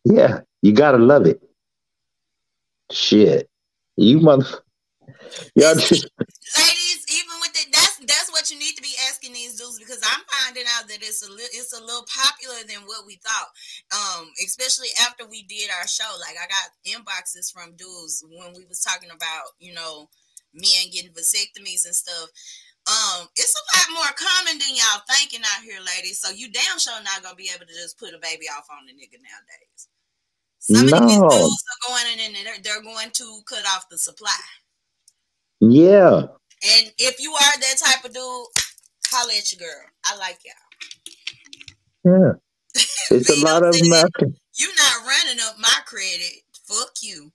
[0.04, 1.42] Yeah, you gotta love it.
[2.92, 3.50] Shit.
[3.98, 4.46] You mother
[5.56, 9.80] yeah, ladies, even with it, that's that's what you need to be asking these dudes
[9.80, 13.16] because I'm finding out that it's a little it's a little popular than what we
[13.16, 13.50] thought.
[13.96, 16.10] Um, especially after we did our show.
[16.20, 20.10] Like I got inboxes from dudes when we was talking about, you know,
[20.54, 22.28] men getting vasectomies and stuff.
[22.86, 26.20] Um, it's a lot more common than y'all thinking out here, ladies.
[26.20, 28.90] So you damn sure not gonna be able to just put a baby off on
[28.90, 29.88] a nigga nowadays.
[30.60, 30.98] Some no.
[30.98, 34.32] of these dudes are going in and they're, they're going to cut off the supply.
[35.60, 36.22] Yeah.
[36.64, 38.48] And if you are that type of dude,
[39.08, 39.86] holla at your girl.
[40.06, 42.14] I like y'all.
[42.14, 42.34] Yeah.
[43.12, 44.36] It's a lot of American.
[44.58, 46.42] You're not running up my credit.
[46.66, 47.32] Fuck you.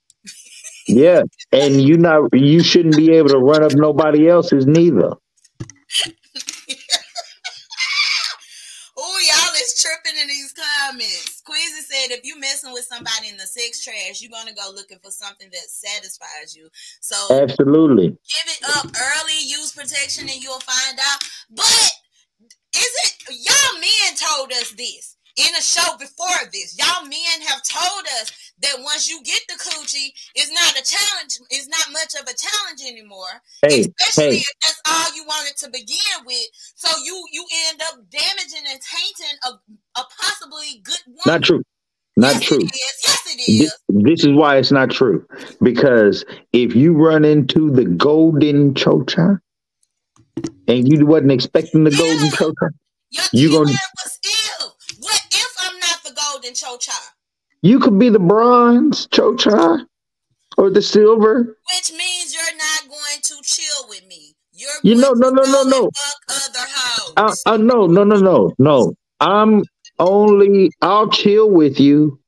[0.86, 1.22] yeah.
[1.52, 5.12] And you not you shouldn't be able to run up nobody else's neither.
[9.02, 11.40] Oh, y'all is tripping in these comments.
[11.46, 14.98] Queasy said, if you messing with somebody in the sex trash, you're gonna go looking
[15.02, 16.68] for something that satisfies you.
[17.00, 21.20] So absolutely give it up early, use protection, and you'll find out.
[21.50, 21.90] But
[22.76, 25.09] is it y'all men told us this?
[25.40, 26.76] In a show before this.
[26.76, 31.40] Y'all men have told us that once you get the coochie, it's not a challenge.
[31.50, 33.40] It's not much of a challenge anymore.
[33.62, 34.44] Hey, especially hey.
[34.44, 36.46] if that's all you wanted to begin with.
[36.74, 41.26] So you you end up damaging and tainting a, a possibly good woman.
[41.26, 41.62] Not true.
[42.16, 42.59] Not yes, true.
[42.59, 42.70] It.
[42.74, 43.59] Yes, it is.
[43.61, 45.26] This, this, is why it's not true.
[45.62, 49.38] Because if you run into the golden chocha
[50.68, 52.70] and you wasn't expecting the golden chocha,
[53.33, 53.76] you're gonna
[56.50, 56.98] ill golden chocha.
[57.62, 59.86] You could be the bronze chocha
[60.56, 61.56] or the silver.
[61.74, 64.34] Which means you're not going to chill with me.
[64.52, 65.90] You're you know, no, no, no, no.
[66.28, 67.42] Other hoes.
[67.46, 68.94] Uh, uh, no, no, no, no, no.
[69.20, 69.62] I'm
[69.98, 70.70] only.
[70.82, 72.18] I'll chill with you.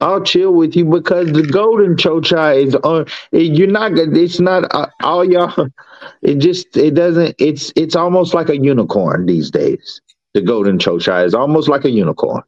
[0.00, 3.06] I'll chill with you because the golden chocha is on.
[3.32, 3.92] You're not.
[3.94, 5.68] It's not uh, all y'all.
[6.20, 6.76] It just.
[6.76, 7.34] It doesn't.
[7.38, 7.72] It's.
[7.76, 10.02] It's almost like a unicorn these days
[10.34, 12.42] the golden chocha is almost like a unicorn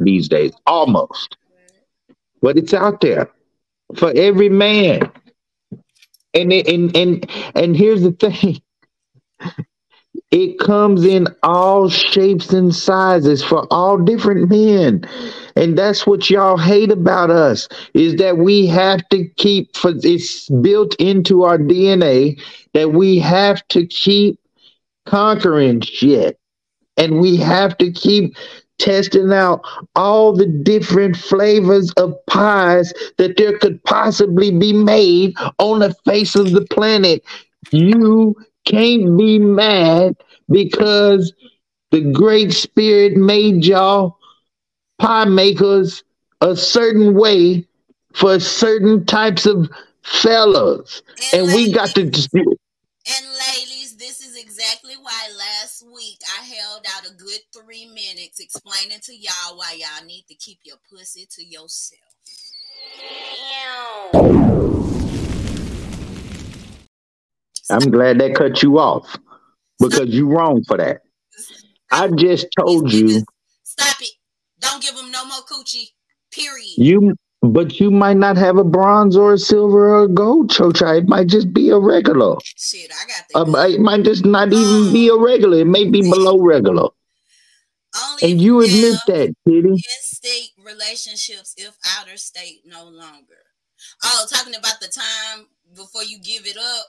[0.00, 1.36] these days, almost.
[2.40, 3.30] But it's out there
[3.94, 5.10] for every man.
[6.34, 8.60] And and and and here's the thing.
[10.30, 15.04] It comes in all shapes and sizes for all different men.
[15.56, 20.48] And that's what y'all hate about us is that we have to keep for it's
[20.48, 22.40] built into our DNA
[22.72, 24.40] that we have to keep
[25.04, 26.38] conquering shit
[26.96, 28.36] and we have to keep
[28.78, 35.80] testing out all the different flavors of pies that there could possibly be made on
[35.80, 37.22] the face of the planet.
[37.70, 40.16] You can't be mad
[40.50, 41.32] because
[41.90, 44.18] the great spirit made y'all
[44.98, 46.02] pie makers
[46.40, 47.66] a certain way
[48.14, 49.70] for certain types of
[50.02, 51.02] fellas.
[51.32, 55.61] And, and we got to and ladies, this is exactly why last
[56.02, 60.34] week I held out a good three minutes explaining to y'all why y'all need to
[60.34, 62.00] keep your pussy to yourself.
[67.70, 69.16] I'm glad that cut you off
[69.78, 71.02] because you wrong for that.
[71.90, 73.22] I just told you.
[73.62, 74.10] Stop it.
[74.58, 75.88] Don't give them no more coochie.
[76.32, 76.78] Period.
[76.78, 80.98] You but you might not have a bronze or a silver or a gold chocha.
[80.98, 82.36] It might just be a regular.
[82.42, 83.58] Shit, I got the.
[83.58, 85.58] Uh, it might just not even um, be a regular.
[85.58, 86.88] It may be below regular.
[87.94, 89.68] Only and you admit that, Kiddy.
[89.68, 93.42] In-state relationships, if outer state no longer.
[94.04, 96.86] Oh, talking about the time before you give it up.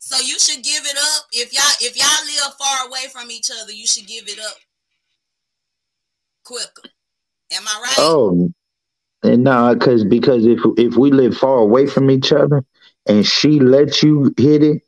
[0.00, 3.50] So you should give it up if y'all if y'all live far away from each
[3.62, 3.72] other.
[3.72, 4.56] You should give it up
[6.44, 6.88] quicker.
[7.52, 7.94] Am I right?
[7.98, 8.52] Oh,
[9.22, 12.64] and no, because because if if we live far away from each other
[13.06, 14.82] and she lets you hit it,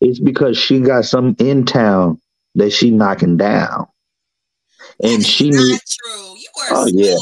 [0.00, 2.20] it's because she got some in town
[2.56, 3.86] that she knocking down,
[5.02, 5.96] and she needs.
[5.96, 6.34] True.
[6.36, 7.16] You are oh so, yeah.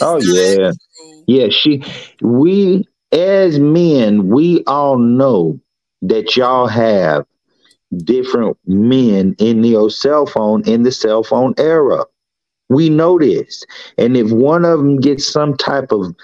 [0.00, 0.72] oh yeah.
[0.72, 1.24] True.
[1.26, 1.82] Yeah, she.
[2.22, 5.60] We as men, we all know
[6.02, 7.26] that y'all have
[7.98, 12.04] different men in your cell phone in the cell phone era.
[12.68, 13.64] We know this.
[13.98, 16.14] And if one of them gets some type of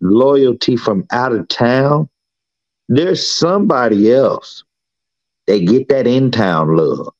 [0.00, 2.08] loyalty from out of town,
[2.88, 4.64] there's somebody else
[5.46, 7.12] that get that in town love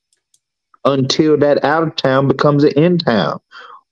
[0.84, 3.40] until that out of town becomes an in town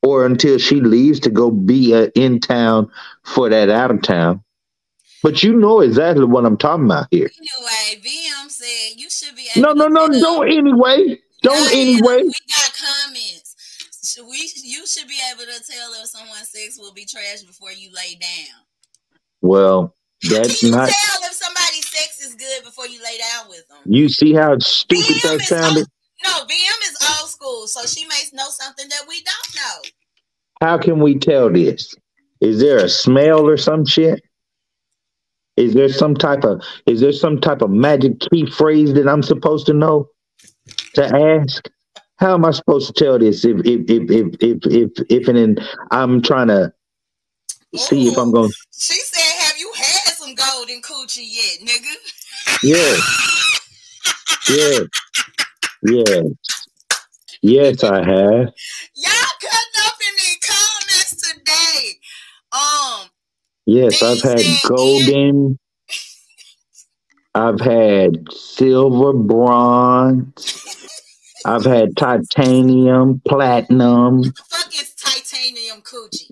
[0.03, 2.91] or until she leaves to go be a in town
[3.25, 4.43] for that out of town.
[5.23, 7.31] But you know exactly what I'm talking about here.
[7.37, 9.49] Anyway, VM said you should be.
[9.57, 11.21] no, no, no, don't anyway.
[11.43, 12.23] Don't anyway.
[12.23, 13.22] We got comments.
[14.21, 17.91] We you should be able to tell if someone's sex will be trash before you
[17.95, 18.63] lay down.
[19.41, 20.89] Well, that's Can you not.
[20.89, 23.79] Tell if somebody's sex is good before you lay down with them.
[23.85, 25.87] You see how stupid VM that sounded.
[26.25, 29.91] no, VM is old school, so she may know something that we don't know.
[30.61, 31.95] How can we tell this?
[32.41, 34.23] Is there a smell or some shit?
[35.57, 39.23] Is there some type of is there some type of magic key phrase that I'm
[39.23, 40.09] supposed to know
[40.95, 41.69] to ask?
[42.19, 45.61] How am I supposed to tell this if if if if if if, if and
[45.91, 46.73] I'm trying to
[47.75, 48.51] see Ooh, if I'm going?
[48.73, 51.95] She said, "Have you had some golden coochie yet, nigga?"
[52.63, 52.97] Yeah.
[54.49, 54.81] yeah.
[55.83, 56.23] Yeah.
[57.43, 58.53] Yes, I have.
[58.95, 61.99] Y'all cutting up in the comments today.
[62.53, 63.09] Um,
[63.67, 65.59] Yes, I've had golden.
[67.35, 70.79] I've had silver, bronze.
[71.45, 74.23] I've had titanium, platinum.
[74.49, 76.31] fuck is titanium coochie?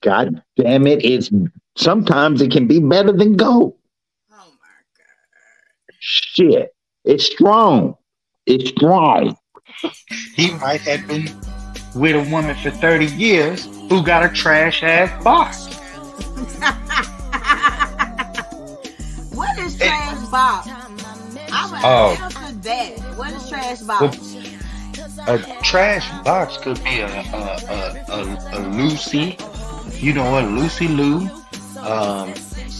[0.00, 1.04] God damn it!
[1.04, 1.30] It's
[1.76, 3.76] sometimes it can be better than gold.
[4.32, 5.96] Oh my god!
[5.98, 7.96] Shit, it's strong.
[8.46, 9.36] It's strong.
[10.34, 11.28] He might have been
[11.94, 15.66] with a woman for thirty years who got a trash ass box.
[19.34, 20.68] what is trash box?
[21.50, 22.16] I'm oh.
[22.20, 22.98] answer that.
[23.16, 24.37] What is trash box?
[25.28, 27.20] A trash box could be a a,
[27.68, 29.36] a, a, a Lucy,
[29.92, 31.28] you know, a Lucy Lou.
[31.80, 32.34] Um,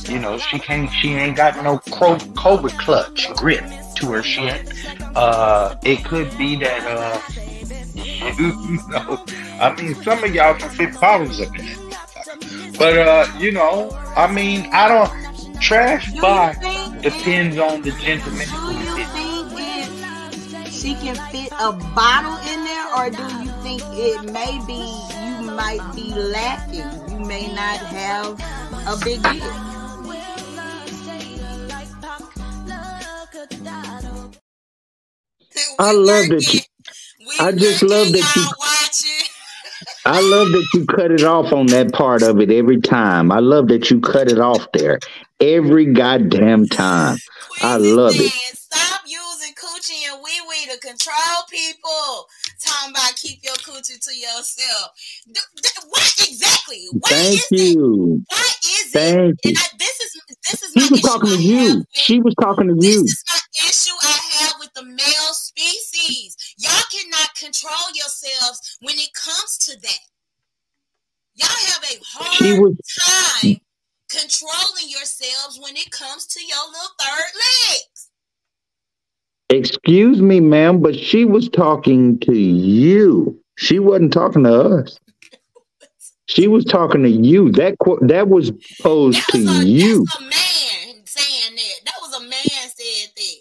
[0.09, 3.65] you know, she can't, she ain't got no Cobra clutch grip
[3.97, 4.73] to her shit.
[5.15, 7.21] Uh, it could be that, uh,
[8.39, 9.25] you know,
[9.61, 11.79] I mean, some of y'all can fit bottles up in it.
[12.79, 16.59] But uh, you know, I mean, I don't trash box
[17.03, 18.47] depends on the gentleman.
[18.49, 19.28] Do you think
[20.89, 24.81] she can fit a bottle in there, or do you think it may be
[25.23, 27.13] you might be lacking?
[27.13, 28.33] You may not have
[28.87, 29.43] a big deal.
[35.79, 36.61] I love that you.
[37.39, 38.47] I just love that you.
[40.07, 43.31] I love that you cut it off on that part of it every time.
[43.31, 45.01] I love that you cut it off there
[45.39, 47.19] every goddamn time.
[47.61, 48.58] I love it.
[49.89, 51.15] Coochie and wee wee to control
[51.51, 52.27] people.
[52.61, 54.91] Talking about keep your coochie to yourself.
[55.89, 56.87] What exactly?
[56.93, 58.23] What Thank you.
[58.23, 58.35] It?
[58.35, 59.51] What is Thank it?
[59.51, 59.55] You.
[59.57, 60.73] I, this is this is.
[60.73, 61.85] She was talking to you.
[61.93, 63.03] She was talking to you.
[63.03, 66.37] This is my issue I have with the male species.
[66.59, 70.01] Y'all cannot control yourselves when it comes to that.
[71.35, 72.77] Y'all have a hard was,
[73.43, 73.61] time
[74.09, 77.98] controlling yourselves when it comes to your little third legs.
[79.51, 83.41] Excuse me, ma'am, but she was talking to you.
[83.57, 84.99] She wasn't talking to us.
[86.27, 87.51] She was talking to you.
[87.53, 90.07] That that was posed that was to a, you.
[90.19, 91.85] a man saying that.
[91.87, 93.37] That was a man said that.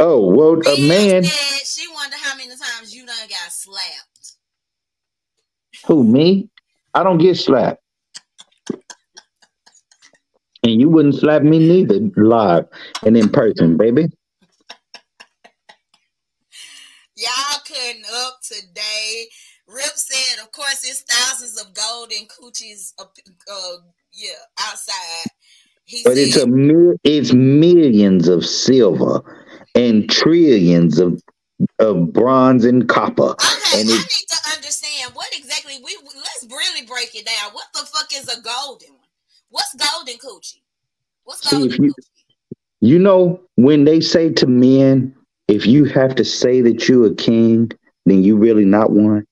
[0.00, 1.24] Oh well, a man.
[1.24, 4.36] Said she wondered how many times you done got slapped.
[5.86, 6.50] Who me?
[6.92, 7.80] I don't get slapped.
[10.62, 12.66] And you wouldn't slap me neither live
[13.06, 14.08] and in person, baby.
[17.16, 19.26] Y'all cutting up today.
[19.66, 23.04] Rip said, of course, it's thousands of gold and coochies, uh,
[23.50, 23.76] uh
[24.12, 25.30] yeah, outside.
[25.84, 29.22] He but said, it's a it's millions of silver
[29.74, 31.22] and trillions of
[31.78, 33.34] of bronze and copper.
[33.34, 37.52] Okay, and I need to understand what exactly we let's really break it down.
[37.52, 39.08] What the fuck is a golden one?
[39.50, 40.62] What's golden coochie?
[41.24, 42.54] What's golden See, you, coochie?
[42.80, 45.14] You know, when they say to men,
[45.48, 47.70] if you have to say that you're a king,
[48.06, 49.26] then you really not one.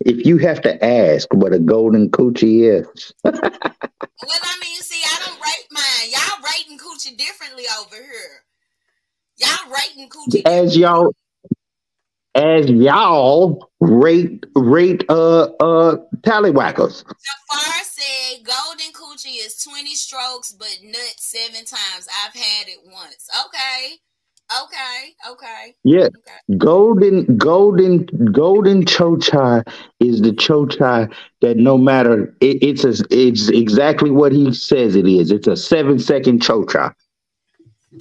[0.00, 3.12] If you have to ask what a golden coochie is.
[3.24, 6.10] well, I mean, see, I don't rate mine.
[6.10, 8.44] Y'all rating coochie differently over here.
[9.38, 11.12] Y'all rating coochie as y'all
[12.34, 17.04] as y'all rate rate uh uh tallywhackers.
[17.04, 22.08] Jafar said golden coochie is 20 strokes, but nut seven times.
[22.24, 23.28] I've had it once.
[23.46, 23.98] Okay.
[24.50, 25.74] Okay, okay.
[25.84, 26.06] Yeah.
[26.06, 26.56] Okay.
[26.56, 29.62] Golden golden golden chochai
[30.00, 35.06] is the chochai that no matter it, it's a, it's exactly what he says it
[35.06, 35.30] is.
[35.30, 36.94] It's a seven second chochai.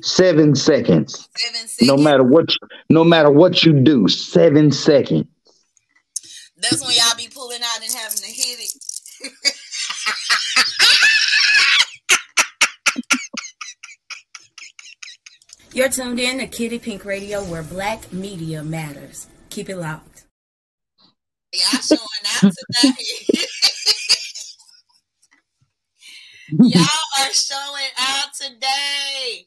[0.01, 1.27] Seven seconds.
[1.35, 1.81] Seven seconds.
[1.81, 2.49] No matter what,
[2.89, 5.27] no matter what you do, seven seconds.
[6.57, 8.73] That's when y'all be pulling out and having to hit it.
[15.78, 19.28] You're tuned in to Kiddy Pink Radio, where Black media matters.
[19.51, 20.23] Keep it locked.
[21.53, 21.99] Y'all showing
[22.41, 22.51] out
[22.82, 22.93] today.
[26.49, 26.84] y'all
[27.19, 29.45] are showing out today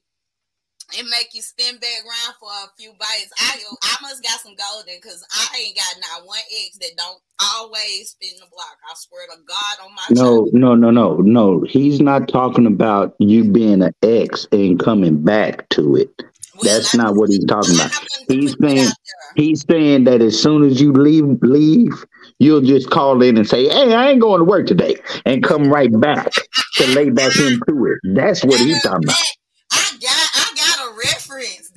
[0.92, 3.30] it make you spin back around for a few bites.
[3.38, 7.20] I I must got some golden because I ain't got not one ex that don't
[7.54, 8.76] always spin the block.
[8.88, 11.64] I swear to God on my no no no no no.
[11.68, 16.10] He's not talking about you being an ex and coming back to it.
[16.54, 17.92] Well, That's not what he's talking about.
[18.28, 18.88] He's saying
[19.36, 22.04] he's saying that as soon as you leave leave,
[22.38, 25.70] you'll just call in and say, "Hey, I ain't going to work today," and come
[25.70, 26.32] right back
[26.74, 27.98] to lay back into it.
[28.14, 29.16] That's what he's talking about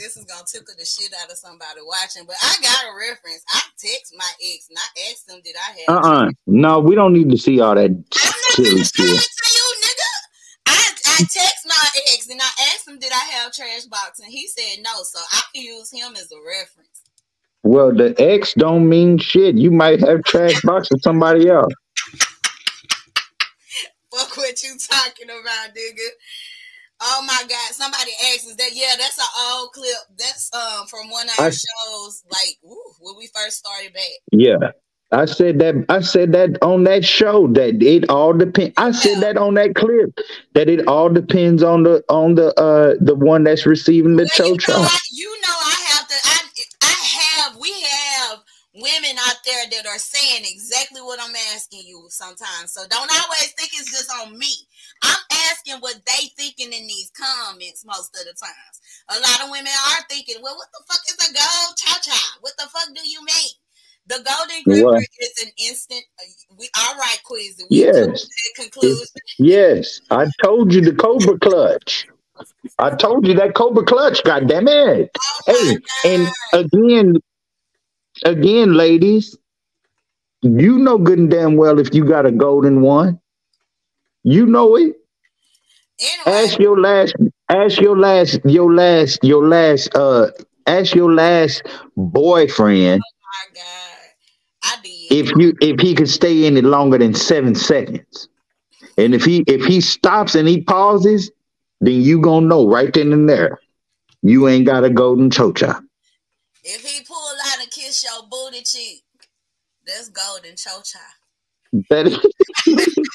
[0.04, 3.44] this is gonna tickle the shit out of somebody watching, but I got a reference.
[3.54, 6.26] I text my ex and I asked him, did I have uh uh-uh.
[6.28, 9.00] uh No, we don't need to see all that silly shit.
[9.00, 10.12] You, nigga.
[10.68, 14.20] I, I text my ex and I asked him, did I have trash box?
[14.20, 16.90] And he said no, so I can use him as a reference.
[17.64, 19.56] Well, the ex don't mean shit.
[19.56, 21.74] You might have trash box with somebody else.
[24.14, 26.08] Fuck what you talking about, nigga.
[27.06, 27.74] Oh my God!
[27.74, 28.72] Somebody asked us that.
[28.74, 30.18] Yeah, that's an old clip.
[30.18, 34.04] That's um from one of our I, shows, like woo, when we first started back.
[34.32, 34.72] Yeah,
[35.12, 35.86] I said that.
[35.90, 38.74] I said that on that show that it all depends.
[38.78, 40.18] I said that on that clip
[40.54, 44.32] that it all depends on the on the uh the one that's receiving the well,
[44.34, 46.16] cho you, know, you know, I have to.
[46.24, 46.40] I
[46.82, 47.58] I have.
[47.58, 48.40] We have
[48.76, 52.74] women out there that are saying exactly what I'm asking you sometimes.
[52.74, 54.54] So don't always think it's just on me.
[55.04, 58.76] I'm asking what they thinking in these comments most of the times.
[59.10, 62.38] A lot of women are thinking, well, what the fuck is a gold cha cha?
[62.42, 63.52] What the fuck do you mean?
[64.08, 66.04] The golden gripper is an instant.
[66.20, 67.64] Uh, we all right, quiz.
[67.70, 68.28] yes.
[68.56, 69.08] Conclusion.
[69.40, 72.08] Yes, I told you the Cobra clutch.
[72.80, 74.24] I told you that Cobra clutch.
[74.24, 75.10] God damn it!
[75.16, 77.16] Oh hey, and again,
[78.26, 79.38] again, ladies,
[80.42, 83.20] you know good and damn well if you got a golden one.
[84.24, 84.96] You know it.
[86.00, 86.44] Anyway.
[86.44, 87.16] Ask your last,
[87.50, 90.32] ask your last, your last, your last, uh,
[90.66, 91.64] ask your last
[91.96, 93.02] boyfriend.
[93.06, 94.00] Oh my god,
[94.64, 95.12] I did.
[95.12, 98.28] If you if he could stay in it longer than seven seconds,
[98.98, 101.32] and if he if he stops and he pauses,
[101.80, 103.60] then you gonna know right then and there,
[104.22, 105.82] you ain't got a golden chocha.
[106.64, 109.04] If he pull out and kiss your booty cheek,
[109.86, 110.98] that's golden chocha.
[111.90, 112.98] That is.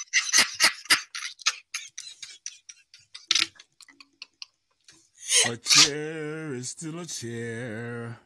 [5.46, 8.18] A chair is still a chair.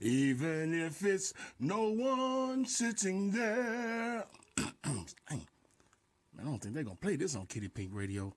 [0.00, 4.24] Even if it's no one sitting there.
[4.58, 8.32] I don't think they're gonna play this on Kiddy Pink Radio.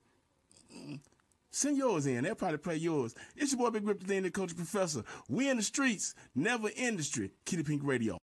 [1.50, 2.24] Send yours in.
[2.24, 3.14] They'll probably play yours.
[3.36, 5.02] It's your boy Big Rip the Coach Professor.
[5.28, 7.30] We in the streets, never industry.
[7.46, 8.18] Kiddy Pink Radio.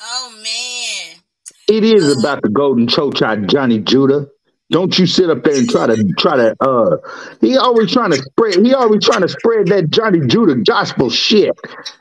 [0.00, 0.71] Oh man.
[1.72, 4.28] It is about the golden chocha, Johnny Judah.
[4.70, 6.98] Don't you sit up there and try to try to uh
[7.40, 11.50] he always trying to spread he always trying to spread that Johnny Judah gospel shit.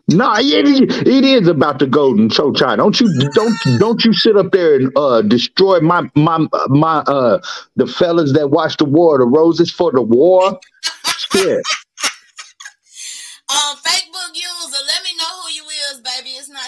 [0.09, 2.75] Nah, it, it is about the golden chocha.
[2.75, 7.39] Don't you don't don't you sit up there and uh destroy my my my uh
[7.77, 10.59] the fellas that watch the war, the roses for the war.
[11.31, 11.63] Shit.
[13.51, 15.00] Um, Facebook user, let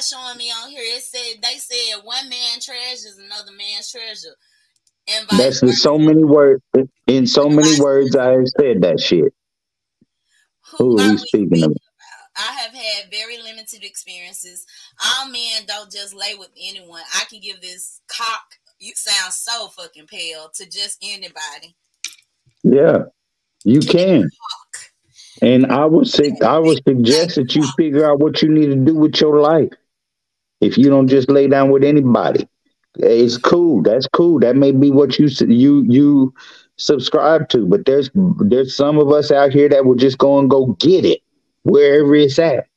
[0.03, 0.81] showing me on here.
[0.83, 4.35] It said they said one man treasures another man's treasure.
[5.07, 6.63] And That's in so many words.
[7.07, 9.33] In so many words, I said that shit.
[10.77, 11.77] Who, who are we speaking, speaking about?
[12.35, 14.65] I have had very limited experiences.
[15.03, 17.01] All men don't just lay with anyone.
[17.15, 18.55] I can give this cock.
[18.79, 21.75] You sound so fucking pale to just anybody.
[22.63, 23.03] Yeah,
[23.63, 24.29] you can.
[25.41, 28.75] And I would say I would suggest that you figure out what you need to
[28.75, 29.71] do with your life.
[30.63, 32.47] If you don't just lay down with anybody,
[32.95, 33.81] it's cool.
[33.83, 34.39] That's cool.
[34.39, 36.33] That may be what you you you
[36.77, 37.65] subscribe to.
[37.65, 38.09] But there's
[38.39, 41.21] there's some of us out here that will just go and go get it
[41.63, 42.67] wherever it's at.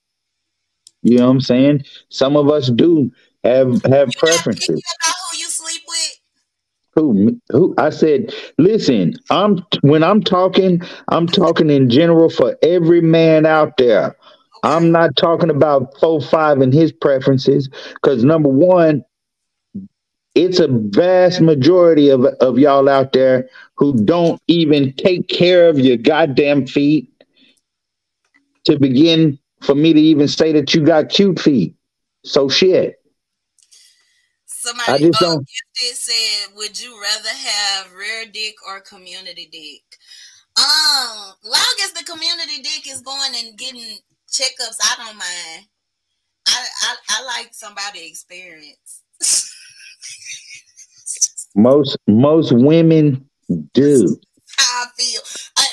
[1.03, 1.85] You know what I'm saying?
[2.09, 3.13] Some of us do
[3.45, 4.83] have have preferences.
[5.05, 6.21] who you sleep with?
[6.95, 13.03] Who who I said, listen, I'm when I'm talking, I'm talking in general for every
[13.03, 14.17] man out there.
[14.63, 19.05] I'm not talking about four five and his preferences because number one,
[20.35, 25.79] it's a vast majority of, of y'all out there who don't even take care of
[25.79, 27.11] your goddamn feet
[28.65, 31.75] to begin for me to even say that you got cute feet.
[32.25, 32.97] So shit.
[34.47, 35.47] Somebody I just don't.
[35.75, 39.83] said, "Would you rather have rare dick or community dick?"
[40.59, 43.99] Um, long as the community dick is going and getting
[44.31, 45.67] checkups, I don't mind.
[46.49, 49.03] I I, I like somebody experienced.
[51.57, 53.25] most most women
[53.73, 54.21] do.
[54.59, 55.21] How I feel.
[55.57, 55.65] I,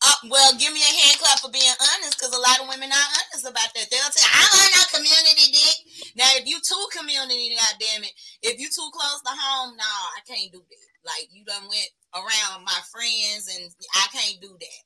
[0.00, 2.88] uh, well, give me a hand clap for being honest, because a lot of women
[2.88, 3.88] are honest about that.
[3.90, 5.76] They'll say, "I want no community dick."
[6.16, 10.16] Now, if you too community, goddamn it, if you too close to home, no, nah,
[10.16, 10.88] I can't do that.
[11.04, 14.80] Like you done went around my friends, and I can't do that.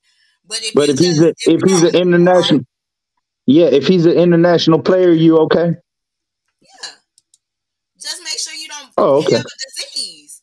[0.47, 2.65] But if but if he's a, if, if he's an international,
[3.45, 5.75] yeah, if he's an international player, you okay?
[6.61, 6.89] Yeah.
[7.99, 9.37] Just make sure you don't oh, okay.
[9.37, 10.41] have a disease.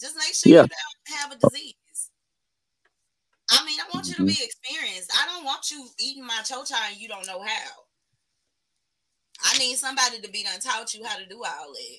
[0.00, 0.62] Just make sure yeah.
[0.62, 1.74] you don't have a disease.
[3.50, 4.44] I mean, I want you to be mm-hmm.
[4.44, 5.12] experienced.
[5.14, 7.70] I don't want you eating my chocha and you don't know how.
[9.44, 11.98] I need somebody to be done taught you how to do all that.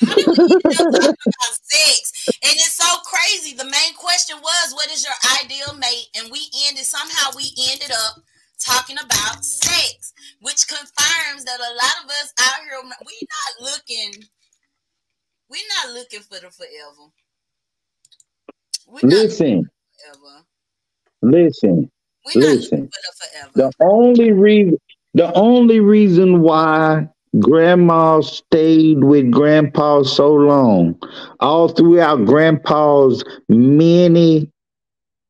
[0.00, 1.16] How did we about
[1.62, 2.28] sex?
[2.42, 3.56] And it's so crazy.
[3.56, 6.08] The main question was, what is your ideal mate?
[6.16, 8.22] And we ended somehow we ended up
[8.58, 14.24] talking about sex, which confirms that a lot of us out here we're not looking,
[15.50, 17.10] we're not looking for the forever.
[19.02, 19.68] Listen.
[21.22, 21.90] Listen.
[22.34, 22.90] Listen.
[23.54, 24.78] The only reason
[25.14, 27.06] the only reason why
[27.38, 30.98] grandma stayed with grandpa so long,
[31.40, 34.50] all throughout grandpa's many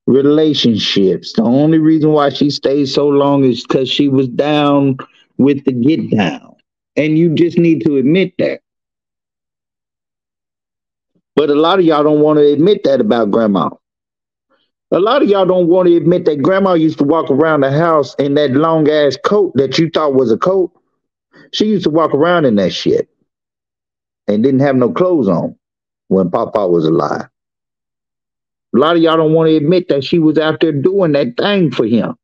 [0.06, 4.96] relationships, the only reason why she stayed so long is because she was down
[5.38, 6.54] with the get down.
[6.96, 8.60] And you just need to admit that.
[11.34, 13.70] But a lot of y'all don't want to admit that about grandma.
[14.90, 17.70] A lot of y'all don't want to admit that grandma used to walk around the
[17.70, 20.70] house in that long ass coat that you thought was a coat.
[21.52, 23.08] She used to walk around in that shit
[24.26, 25.56] and didn't have no clothes on
[26.08, 27.28] when Papa was alive.
[28.74, 31.36] A lot of y'all don't want to admit that she was out there doing that
[31.36, 32.14] thing for him.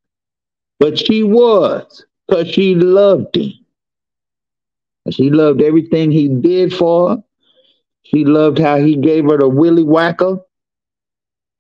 [0.81, 3.53] But she was, because she loved him.
[5.11, 7.25] She loved everything he did for her.
[8.05, 10.39] She loved how he gave her the willy whacker.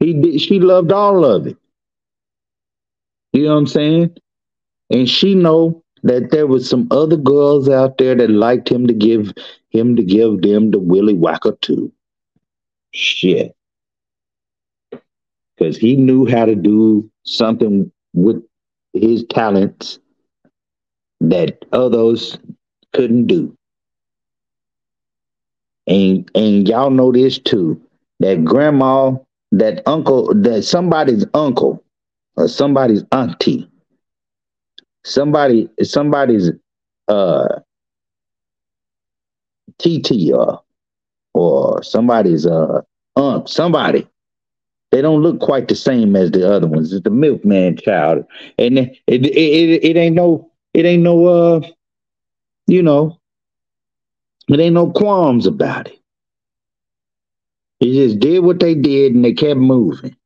[0.01, 1.57] He did, she loved all of it.
[3.33, 4.16] You know what I'm saying?
[4.91, 8.92] And she know that there was some other girls out there that liked him to
[8.92, 9.32] give
[9.70, 11.92] him to give them the willy whacker too.
[12.92, 13.54] Shit.
[15.56, 18.42] Because he knew how to do something with
[18.92, 19.98] his talents
[21.20, 22.38] that others
[22.92, 23.54] couldn't do.
[25.86, 27.80] And and y'all know this too.
[28.20, 29.16] That grandma,
[29.52, 31.82] that uncle, that somebody's uncle
[32.36, 33.68] or somebody's auntie,
[35.05, 36.51] somebody, somebody's
[37.09, 37.61] uh
[39.78, 40.62] TT or
[41.34, 42.82] or somebody's uh
[43.16, 44.09] aunt, somebody.
[44.90, 46.92] They don't look quite the same as the other ones.
[46.92, 48.24] It's the milkman child,
[48.59, 51.61] and it it, it, it ain't no it ain't no uh
[52.66, 53.18] you know
[54.49, 55.99] it ain't no qualms about it.
[57.80, 60.16] They just did what they did and they kept moving.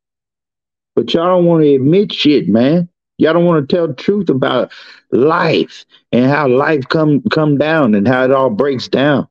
[0.94, 2.88] But y'all don't want to admit shit, man.
[3.22, 4.72] Y'all don't want to tell the truth about
[5.12, 9.28] life and how life come come down and how it all breaks down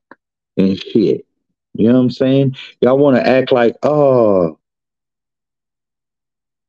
[0.56, 1.26] and shit.
[1.74, 2.56] You know what I'm saying?
[2.80, 4.58] Y'all want to act like, oh,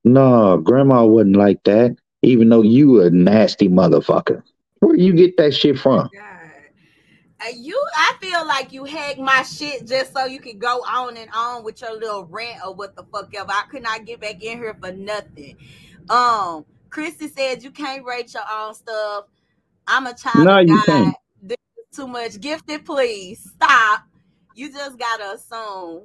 [0.03, 1.97] No, grandma wasn't like that.
[2.23, 4.43] Even though you a nasty motherfucker.
[4.81, 6.11] Where you get that shit from?
[7.41, 11.17] Uh, you, I feel like you hacked my shit just so you could go on
[11.17, 13.51] and on with your little rant or what the fuck ever.
[13.51, 15.57] I could not get back in here for nothing.
[16.09, 19.25] Um, Christy said you can't rate your own stuff.
[19.87, 20.85] I'm a child no, of God.
[20.85, 21.17] Can't.
[21.43, 22.39] This is too much.
[22.39, 24.05] Gifted, please stop.
[24.55, 26.03] You just gotta assume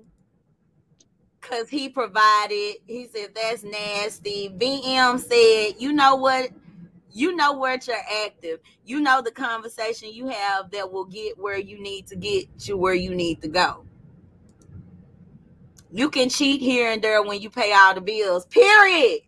[1.41, 2.75] because he provided.
[2.87, 4.49] He said that's nasty.
[4.57, 6.51] VM said, you know what?
[7.11, 8.61] You know where you're active.
[8.85, 12.77] You know the conversation you have that will get where you need to get to
[12.77, 13.83] where you need to go.
[15.91, 18.45] You can cheat here and there when you pay all the bills.
[18.45, 19.21] Period.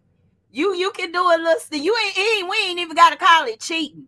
[0.51, 1.77] You you can do a little.
[1.77, 4.07] You ain't, ain't we ain't even got to call it cheating.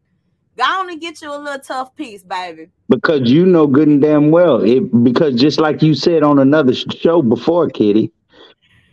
[0.57, 2.69] Go on and get you a little tough piece, baby.
[2.89, 4.81] Because you know good and damn well it.
[5.03, 8.11] Because just like you said on another show before, Kiddy,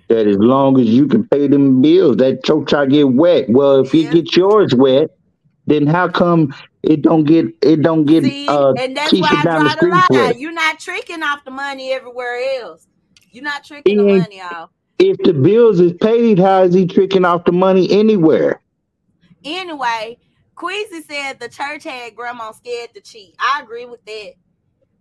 [0.09, 3.49] that as long as you can pay them bills, that choke chocha get wet.
[3.49, 4.03] Well, if yeah.
[4.03, 5.11] you get yours wet,
[5.67, 9.43] then how come it don't get it don't get See, uh and that's why I
[9.43, 10.03] down the line.
[10.11, 10.39] Wet?
[10.39, 12.87] You're not tricking off the money everywhere else.
[13.31, 14.71] You're not tricking the money off.
[14.99, 18.61] If the bills is paid, how is he tricking off the money anywhere?
[19.45, 20.19] Anyway,
[20.57, 23.35] Queasy said the church had grandma scared to cheat.
[23.39, 24.33] I agree with that.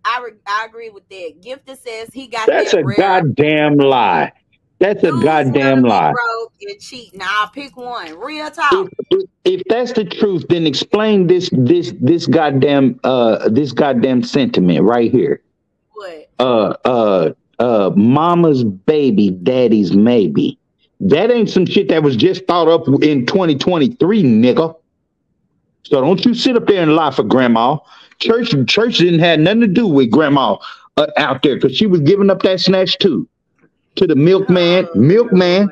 [0.04, 1.42] I, re- I agree with that.
[1.42, 2.96] Gifted says he got that's that a rare.
[2.96, 4.32] goddamn lie.
[4.78, 6.12] That's a goddamn lie.
[6.12, 7.14] Broke and cheat.
[7.16, 8.16] Now I'll pick one.
[8.18, 8.88] Real talk.
[9.10, 14.84] If, if, that's the truth, then explain this this this goddamn uh this goddamn sentiment
[14.84, 15.42] right here.
[15.92, 16.30] What?
[16.38, 20.58] Uh uh uh mama's baby, daddy's maybe.
[21.00, 24.74] That ain't some shit that was just thought up in 2023, nigga.
[25.84, 27.78] So don't you sit up there and lie for grandma.
[28.18, 30.56] Church church didn't have nothing to do with grandma
[30.96, 33.28] uh, out there because she was giving up that snatch too
[33.98, 34.88] to the milkman.
[34.92, 35.70] Oh, milkman.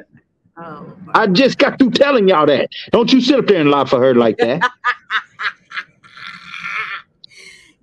[0.56, 2.70] Oh, I just got through telling y'all that.
[2.92, 4.70] Don't you sit up there and lie for her like that.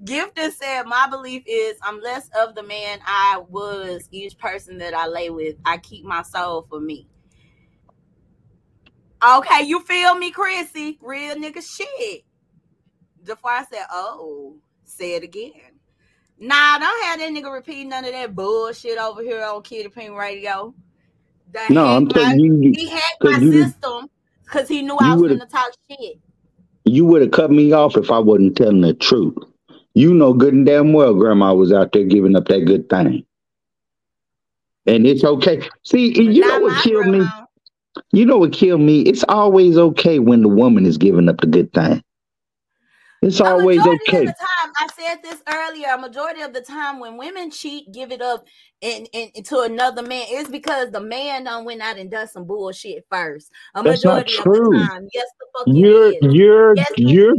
[0.03, 4.93] Gifter said, My belief is I'm less of the man I was each person that
[4.93, 5.55] I lay with.
[5.65, 7.07] I keep my soul for me.
[9.25, 10.97] Okay, you feel me, Chrissy?
[11.01, 12.23] Real nigga shit.
[13.25, 15.51] Jafar said, Oh, say it again.
[16.37, 20.13] Nah, don't have that nigga repeat none of that bullshit over here on Kiddy Pink
[20.13, 20.73] Radio.
[21.53, 24.09] That no, I'm telling you, he hacked my you, system
[24.43, 26.19] because he knew I was gonna talk shit.
[26.85, 29.37] You would have cut me off if I wasn't telling the truth.
[29.93, 33.25] You know good and damn well grandma was out there giving up that good thing.
[34.85, 35.67] And it's okay.
[35.83, 37.23] See, you know what killed grandma.
[37.23, 37.29] me?
[38.11, 39.01] You know what killed me?
[39.01, 42.03] It's always okay when the woman is giving up the good thing.
[43.23, 44.25] It's a always okay.
[44.25, 45.87] time, I said this earlier.
[45.93, 48.45] A majority of the time, when women cheat, give it up
[48.81, 52.27] and, and, and to another man, it's because the man done went out and done
[52.27, 53.49] some bullshit first.
[53.75, 54.75] A That's majority not true.
[54.75, 57.35] of the time, yes, the fuck you're you're yes, you're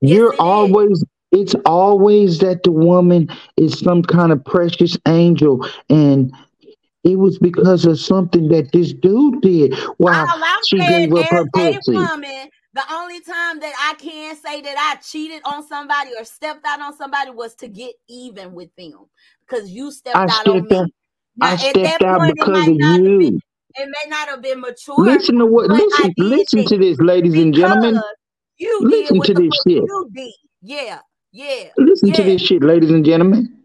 [0.00, 1.02] you're always.
[1.32, 6.32] It's always that the woman is some kind of precious angel, and
[7.04, 9.74] it was because of something that this dude did.
[9.98, 10.26] Wow,
[10.66, 11.96] she gave up her pussy.
[11.96, 16.64] Woman the only time that I can say that I cheated on somebody or stepped
[16.64, 19.06] out on somebody was to get even with them
[19.46, 20.76] because you stepped I out stepped on me.
[20.78, 20.88] Out,
[21.36, 23.18] now, I stepped out point, because of you.
[23.18, 23.40] Been,
[23.74, 24.94] it may not have been mature.
[24.98, 25.70] Listen to what.
[25.70, 26.14] Listen.
[26.18, 28.00] Listen to this, ladies and gentlemen.
[28.56, 29.82] You listen to this shit.
[30.62, 31.00] Yeah.
[31.32, 31.68] Yeah.
[31.78, 32.14] Listen yeah.
[32.16, 33.58] to this shit, ladies and gentlemen.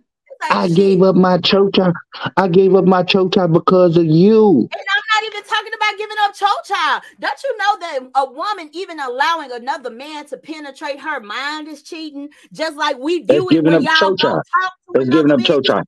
[0.50, 1.94] I gave up my chocha.
[2.38, 4.60] I gave up my chocha because of you.
[4.60, 7.02] And I'm not even talking about giving up chocha.
[7.20, 11.82] Don't you know that a woman even allowing another man to penetrate her mind is
[11.82, 12.30] cheating?
[12.54, 14.18] Just like we do That's it when y'all chocha.
[14.18, 15.84] talk to That's giving up chocha.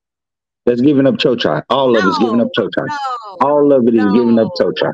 [0.65, 1.63] That's giving up chocha.
[1.69, 2.87] All no, of it's giving up chocha.
[2.87, 4.91] No, All of it is no, giving up chocha.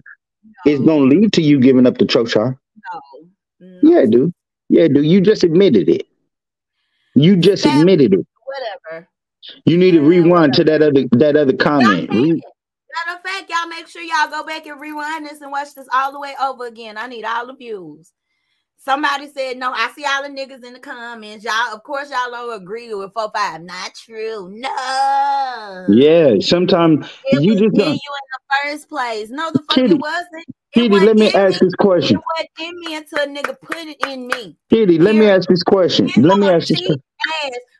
[0.65, 2.57] It's gonna lead to you giving up the chocha.
[2.93, 3.79] No.
[3.81, 4.33] Yeah, dude.
[4.69, 5.05] Yeah, dude.
[5.05, 6.07] You just admitted it.
[7.15, 8.27] You just that, admitted it.
[8.45, 9.07] Whatever.
[9.65, 12.09] You need to rewind to that other that other comment.
[12.09, 12.41] Re-
[13.05, 15.87] Matter of fact, y'all make sure y'all go back and rewind this and watch this
[15.93, 16.97] all the way over again.
[16.97, 18.11] I need all the views.
[18.77, 19.71] Somebody said no.
[19.71, 21.43] I see all the niggas in the comments.
[21.43, 23.61] Y'all, of course, y'all don't agree with four five.
[23.61, 24.49] Not true.
[24.53, 25.85] No.
[25.89, 26.35] Yeah.
[26.39, 29.29] Sometimes you just you in the first place.
[29.29, 30.45] No, the fuck Kiddy, it wasn't.
[30.75, 32.19] Kiddy, let me ask this question.
[32.59, 34.57] In me until a nigga put it in me.
[34.69, 36.07] Kiddy, let me ask this question.
[36.17, 37.01] Let me ask this question.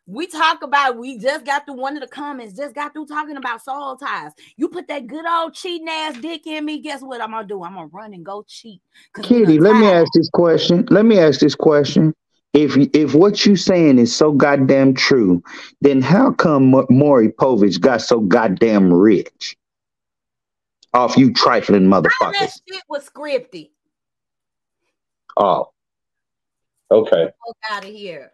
[0.08, 3.36] We talk about we just got through one of the comments, just got through talking
[3.36, 4.32] about soul ties.
[4.56, 6.80] You put that good old cheating ass dick in me.
[6.80, 7.64] Guess what I'm gonna do?
[7.64, 8.82] I'm gonna run and go cheat.
[9.24, 10.88] Kiddy, let me ask this question.
[10.90, 12.14] Let me ask this question.
[12.54, 15.44] If if what you saying is so goddamn true,
[15.82, 19.58] then how come Maury Povich got so goddamn rich?
[20.96, 22.10] Off you trifling motherfuckers.
[22.22, 23.70] All that shit was scripted.
[25.38, 25.70] Oh,
[26.90, 27.26] okay.
[27.46, 28.32] Fuck out of here.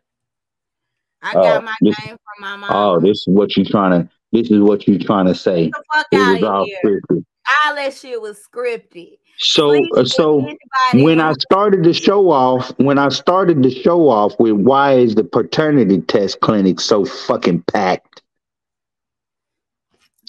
[1.23, 2.69] I Oh, got my this- game from my mom.
[2.71, 4.09] Oh, this is what you trying to.
[4.31, 5.65] This is what you trying to say.
[5.65, 6.77] Get the fuck It out was of all here.
[6.85, 7.25] scripted.
[7.65, 9.17] All that shit was scripted.
[9.39, 10.47] So, uh, so
[10.93, 15.15] when I started the show off, when I started the show off with why is
[15.15, 18.20] the paternity test clinic so fucking packed,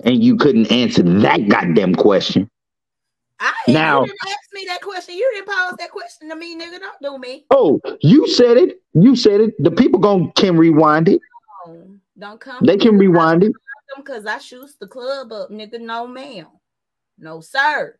[0.04, 2.48] and you couldn't answer that goddamn question.
[3.40, 5.14] I Now- you didn't ask me that question.
[5.16, 6.78] You didn't pose that question to me, nigga.
[6.78, 7.46] Don't do me.
[7.50, 8.82] Oh, you said it.
[8.94, 9.62] You said it.
[9.62, 11.20] The people gon' can rewind it.
[12.18, 12.64] Don't come.
[12.64, 13.52] They can rewind it.
[13.96, 15.80] because I shoots the club up, nigga.
[15.80, 16.46] No, ma'am.
[17.18, 17.98] No, sir.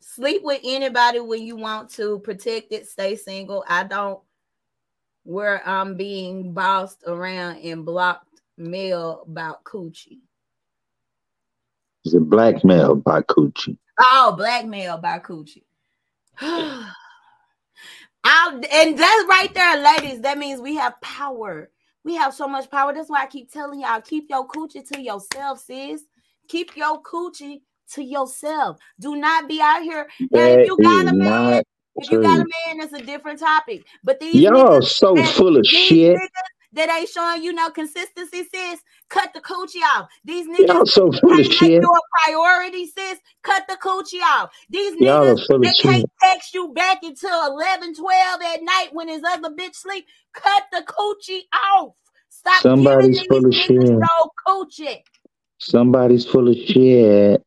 [0.00, 2.18] Sleep with anybody when you want to.
[2.20, 2.88] Protect it.
[2.88, 3.64] Stay single.
[3.68, 4.20] I don't
[5.22, 8.27] where I'm being bossed around and blocked
[8.58, 10.20] mail about coochie.
[12.04, 13.76] It's a blackmail by Coochie.
[14.00, 15.64] Oh, blackmail by coochie.
[16.40, 16.94] I'll,
[18.54, 20.20] and that's right there, ladies.
[20.20, 21.70] That means we have power.
[22.04, 22.94] We have so much power.
[22.94, 26.02] That's why I keep telling y'all keep your coochie to yourself, sis.
[26.48, 27.60] Keep your coochie
[27.92, 28.78] to yourself.
[29.00, 30.08] Do not be out here.
[30.30, 31.62] Now, That if you got a man,
[31.96, 33.84] if you got a man, that's a different topic.
[34.04, 36.16] But these Y'all niggas so full of shit.
[36.16, 36.28] niggas
[36.72, 38.80] that ain't showing you no consistency, sis.
[39.08, 40.08] Cut the coochie off.
[40.24, 41.82] These Y'all niggas so full can't make shit.
[41.82, 43.18] you a priority, sis.
[43.42, 44.50] Cut the coochie off.
[44.68, 46.10] These Y'all niggas of that can't shit.
[46.22, 50.06] text you back until 11, 12 at night when his other bitch sleep.
[50.34, 51.42] Cut the coochie
[51.74, 51.94] off.
[52.28, 53.80] Stop Somebody's giving full these of shit.
[53.80, 55.02] no coochie.
[55.58, 57.44] Somebody's full of shit.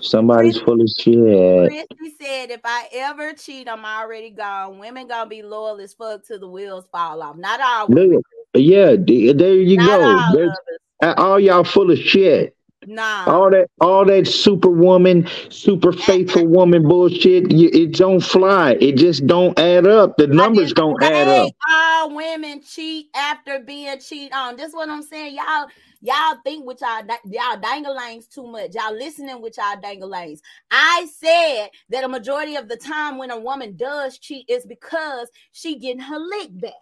[0.00, 1.68] Somebody's full of shit.
[1.98, 4.78] Christy said, if I ever cheat, I'm already gone.
[4.78, 7.36] Women gonna be loyal as fuck till the wheels fall off.
[7.36, 8.22] Not all women.
[8.54, 10.02] Yeah, there you Not go.
[10.02, 10.56] all There's-
[11.02, 11.14] of us.
[11.18, 12.56] all y'all full of shit.
[12.84, 13.24] Nah.
[13.28, 17.52] All that, all that superwoman, super faithful woman bullshit.
[17.52, 18.76] You, it don't fly.
[18.80, 20.16] It just don't add up.
[20.16, 21.52] The numbers don't add up.
[21.70, 24.56] All women cheat after being cheated on.
[24.56, 25.36] This what I'm saying.
[25.36, 25.68] Y'all,
[26.02, 28.74] y'all think with y'all y'all danglings too much.
[28.74, 30.40] Y'all listening with y'all danglings.
[30.70, 35.28] I said that a majority of the time when a woman does cheat is because
[35.52, 36.72] she getting her lick back.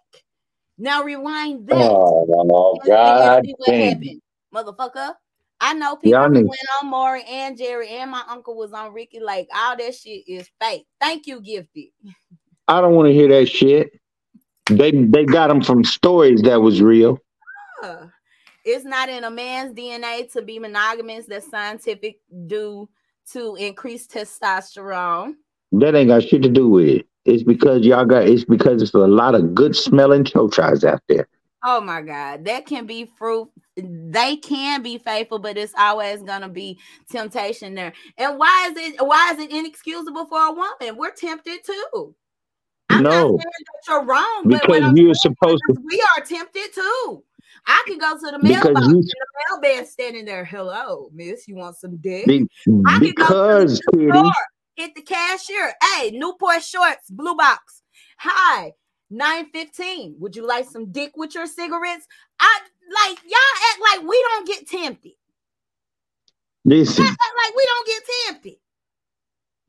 [0.77, 1.75] Now rewind that.
[1.75, 4.21] Oh, and God what happened,
[4.53, 5.13] motherfucker.
[5.63, 9.19] I know people Y'all went on Maury and Jerry, and my uncle was on Ricky
[9.19, 10.87] Like All that shit is fake.
[10.99, 11.89] Thank you, Gifted.
[12.67, 13.91] I don't want to hear that shit.
[14.71, 17.19] They they got them from stories that was real.
[17.83, 18.07] Uh,
[18.63, 21.25] It's not in a man's DNA to be monogamous.
[21.25, 22.89] That's scientific due
[23.33, 25.33] to increase testosterone.
[25.71, 27.07] That ain't got shit to do with it.
[27.25, 28.27] It's because y'all got.
[28.27, 31.27] It's because it's a lot of good smelling chochas out there.
[31.63, 33.47] Oh my God, that can be fruit.
[33.77, 36.79] They can be faithful, but it's always gonna be
[37.11, 37.93] temptation there.
[38.17, 38.95] And why is it?
[39.05, 40.97] Why is it inexcusable for a woman?
[40.97, 42.15] We're tempted too.
[42.89, 45.75] I'm not No, saying that you're wrong, because you're supposed to.
[45.85, 47.23] we are tempted too.
[47.67, 50.43] I can go to the Because mailbox you and the mailman standing there.
[50.45, 52.25] Hello, miss, you want some dick?
[52.27, 52.47] be,
[52.87, 54.31] I can go to because the store,
[54.75, 55.73] hit the cashier.
[55.81, 57.83] Hey, Newport shorts, blue box.
[58.17, 58.71] Hi,
[59.09, 60.15] 915.
[60.19, 62.07] Would you like some dick with your cigarettes?
[62.39, 62.59] I
[63.05, 63.39] like y'all
[63.71, 65.13] act like we don't get tempted.
[66.65, 68.55] Listen, Y'all act like we don't get tempted.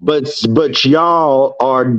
[0.00, 1.94] but but y'all are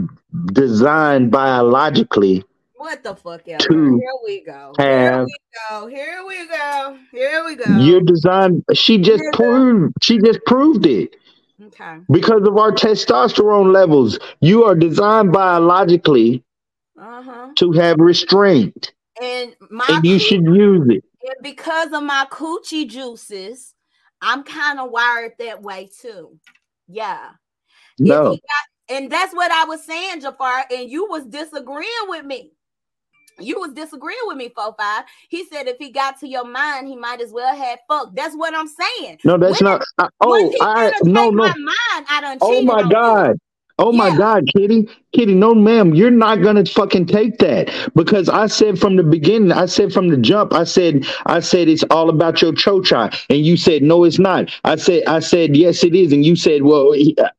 [0.53, 2.43] designed biologically
[2.84, 3.63] What the fuck ever?
[3.63, 4.73] to Here we go.
[4.77, 5.38] Here we
[5.69, 5.88] go.
[5.88, 6.97] Here we go.
[7.13, 7.77] Here we go.
[7.77, 8.65] You're designed.
[8.73, 9.93] She just proved.
[10.01, 11.15] She just proved it.
[11.63, 11.99] Okay.
[12.11, 16.43] Because of our testosterone levels, you are designed biologically
[16.99, 17.51] Uh-huh.
[17.55, 21.05] to have restraint, And my and you should use it.
[21.23, 23.75] And because of my coochie juices,
[24.21, 26.38] I'm kind of wired that way too.
[26.89, 27.29] Yeah.
[27.97, 28.39] No, got-
[28.89, 32.51] and that's what I was saying, Jafar, and you was disagreeing with me.
[33.39, 35.03] You was disagreeing with me, 4-5.
[35.29, 38.15] He said if he got to your mind, he might as well have fuck.
[38.15, 39.19] That's what I'm saying.
[39.23, 39.84] no, that's When- not.
[39.97, 41.31] I, oh, I no no.
[41.31, 43.36] my mind, I done Oh my god.
[43.36, 43.53] you.
[43.80, 44.17] Oh my Yeah.
[44.17, 44.88] God, Kiddy.
[45.13, 47.69] Kiddy, no, ma'am, you're not gonna fucking take that.
[47.95, 51.67] Because I said from the beginning, I said from the jump, I said, I said
[51.69, 53.13] it's all about your chocha.
[53.30, 54.51] And you said, no, it's not.
[54.65, 56.13] I said, I said, yes, it is.
[56.13, 56.93] And you said, well,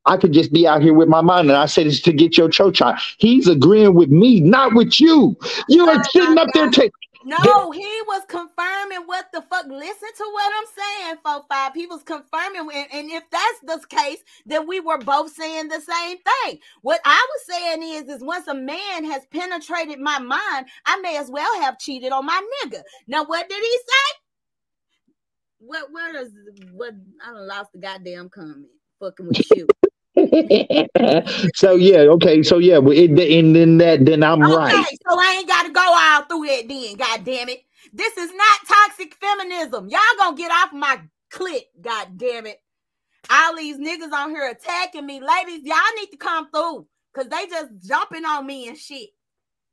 [0.07, 1.49] I could just be out here with my mind.
[1.51, 2.99] And I said it's to get your chocha.
[3.19, 5.37] He's agreeing with me, not with you.
[5.69, 6.91] You are sitting up there God.
[7.25, 9.67] No, he was confirming what the fuck.
[9.69, 11.75] Listen to what I'm saying, four five.
[11.75, 15.81] He was confirming, and, and if that's the case, then we were both saying the
[15.81, 16.61] same thing.
[16.83, 21.19] What I was saying is, is once a man has penetrated my mind, I may
[21.19, 22.83] as well have cheated on my nigga.
[23.09, 24.13] Now, what did he say?
[25.61, 26.31] what where does
[26.73, 26.95] what
[27.27, 28.69] I don't lost the goddamn comment.
[29.01, 29.69] Fucking with you.
[31.55, 34.99] so yeah, okay, so yeah, and then that, then I'm okay, right.
[35.09, 36.69] So I ain't got to go all through that.
[36.69, 39.89] Then, god damn it, this is not toxic feminism.
[39.89, 41.01] Y'all gonna get off my
[41.33, 42.61] clit, god damn it.
[43.31, 45.63] All these niggas on here attacking me, ladies.
[45.65, 49.11] Y'all need to come through, cause they just jumping on me and shit.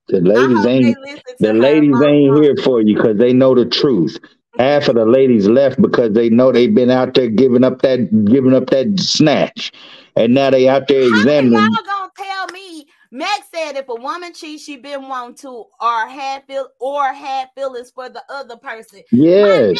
[0.07, 0.97] The ladies ain't
[1.39, 4.19] the ladies ain't here for you because they know the truth.
[4.57, 8.25] Half of the ladies left because they know they've been out there giving up that
[8.25, 9.71] giving up that snatch,
[10.15, 11.59] and now they out there examining.
[11.59, 12.87] How y'all gonna tell me?
[13.11, 17.49] Meg said if a woman cheats, she been want to or had feel or had
[17.55, 19.01] feelings for the other person.
[19.11, 19.79] Yes,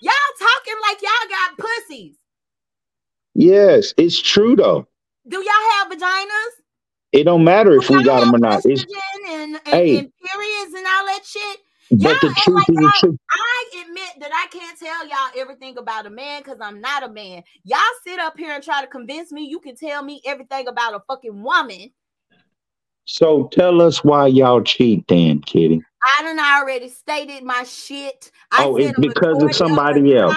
[0.00, 2.16] y'all talking like y'all got pussies.
[3.34, 4.86] Yes, it's true though.
[5.28, 6.62] Do y'all have vaginas?
[7.12, 8.62] It don't matter if we got them or not.
[8.64, 11.58] It's, and, and, hey, and periods and all that shit.
[11.90, 13.18] But the truth is the truth.
[13.30, 17.08] I admit that I can't tell y'all everything about a man because I'm not a
[17.08, 17.42] man.
[17.64, 20.94] Y'all sit up here and try to convince me you can tell me everything about
[20.94, 21.90] a fucking woman.
[23.06, 25.82] So tell us why y'all cheat then, Kiddy.
[26.18, 28.30] I done already stated my shit.
[28.50, 30.36] I oh, it's because of somebody else.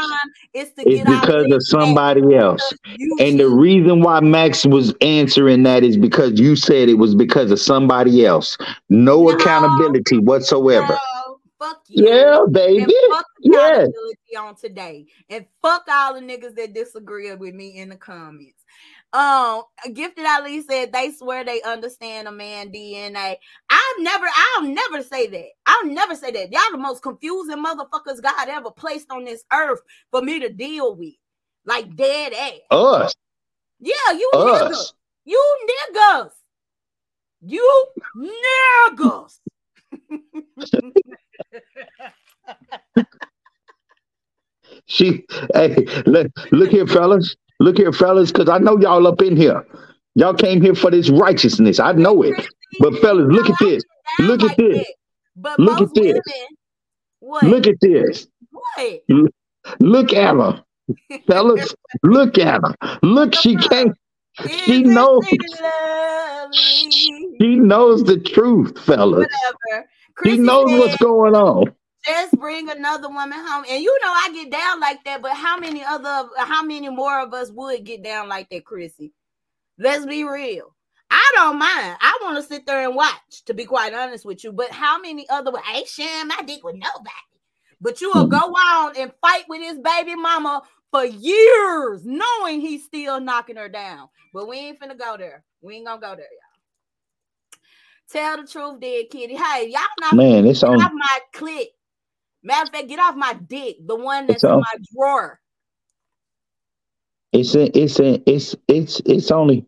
[0.53, 2.73] It's, it's because of somebody else.
[3.19, 7.51] And the reason why Max was answering that is because you said it was because
[7.51, 8.57] of somebody else.
[8.89, 10.87] No, no accountability whatsoever.
[10.93, 11.16] No,
[11.59, 12.07] fuck you.
[12.07, 12.93] Yeah, baby.
[13.09, 14.39] fuck accountability yeah.
[14.39, 15.05] on today.
[15.29, 18.63] And fuck all the niggas that disagree with me in the comments.
[19.13, 23.37] Um, Gifted Ali said they swear they understand a man DNA.
[23.69, 25.47] I've never, I'll never say that.
[25.65, 26.51] I'll never say that.
[26.51, 29.79] Y'all the most confusing motherfuckers God ever placed on this earth
[30.11, 31.13] for me to deal with.
[31.65, 32.59] Like dead ass.
[32.71, 33.15] Us.
[33.79, 34.61] Yeah, you Us.
[34.61, 34.93] niggas.
[35.25, 35.57] You
[35.93, 36.31] niggas.
[37.41, 39.39] You niggas.
[44.85, 49.35] she hey look, look here fellas Look here, fellas, because I know y'all up in
[49.35, 49.65] here.
[50.15, 51.79] Y'all came here for this righteousness.
[51.79, 52.35] I know it.
[52.79, 53.83] But fellas, look at this.
[54.19, 54.85] Look at this.
[55.57, 56.19] Look at this.
[57.21, 58.27] Look at this.
[58.51, 59.01] What?
[59.79, 60.63] Look at her.
[61.27, 62.97] Fellas, look at her.
[63.01, 63.95] Look, she can't.
[64.47, 65.25] She knows.
[67.41, 69.27] She knows the truth, fellas.
[69.27, 69.89] Whatever.
[70.23, 71.75] She knows what's going on
[72.07, 73.65] just bring another woman home.
[73.69, 77.19] And you know I get down like that, but how many other how many more
[77.19, 79.13] of us would get down like that, Chrissy?
[79.77, 80.73] Let's be real.
[81.09, 81.97] I don't mind.
[82.01, 84.51] I want to sit there and watch, to be quite honest with you.
[84.51, 87.11] But how many other I ain't sharing my dick with nobody.
[87.79, 92.83] But you will go on and fight with his baby mama for years, knowing he's
[92.83, 94.09] still knocking her down.
[94.33, 95.43] But we ain't finna go there.
[95.61, 96.46] We ain't gonna go there, y'all.
[98.09, 99.35] Tell the truth, dead kitty.
[99.35, 101.69] Hey, y'all not man, it's on my click.
[102.41, 105.39] Matter of fact, get off my dick, the one that's in my drawer.
[107.33, 109.65] It's a, it's a, it's it's it's only.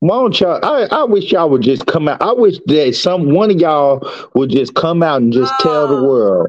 [0.00, 0.64] Why don't y'all?
[0.64, 2.20] I, I wish y'all would just come out.
[2.20, 5.62] I wish that some one of y'all would just come out and just oh.
[5.62, 6.04] tell the oh.
[6.04, 6.48] world,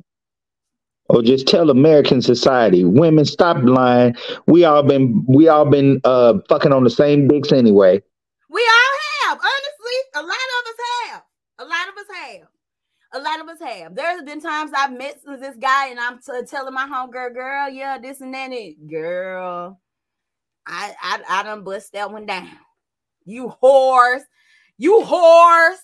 [1.09, 4.15] or just tell American society, women stop lying.
[4.47, 8.01] We all been we all been uh fucking on the same dicks anyway.
[8.49, 9.69] We all have, honestly.
[10.15, 10.80] A lot of us
[12.14, 12.47] have.
[13.12, 13.95] A lot of us have a lot of us have.
[13.95, 17.97] There's been times I've met this guy and I'm t- telling my homegirl, girl, yeah,
[17.97, 19.80] this and that, it, girl.
[20.68, 22.49] I, I I done bust that one down.
[23.26, 24.22] You whores,
[24.78, 25.78] you whores.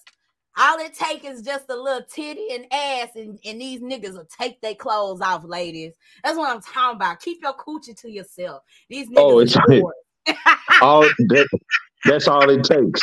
[0.57, 4.27] All it take is just a little titty and ass, and, and these niggas will
[4.39, 5.93] take their clothes off, ladies.
[6.23, 7.19] That's what I'm talking about.
[7.19, 8.63] Keep your coochie to yourself.
[8.89, 9.57] These oh, niggas.
[9.67, 9.91] Oh,
[10.27, 10.41] it's
[10.81, 11.59] all that,
[12.05, 13.01] that's all it takes.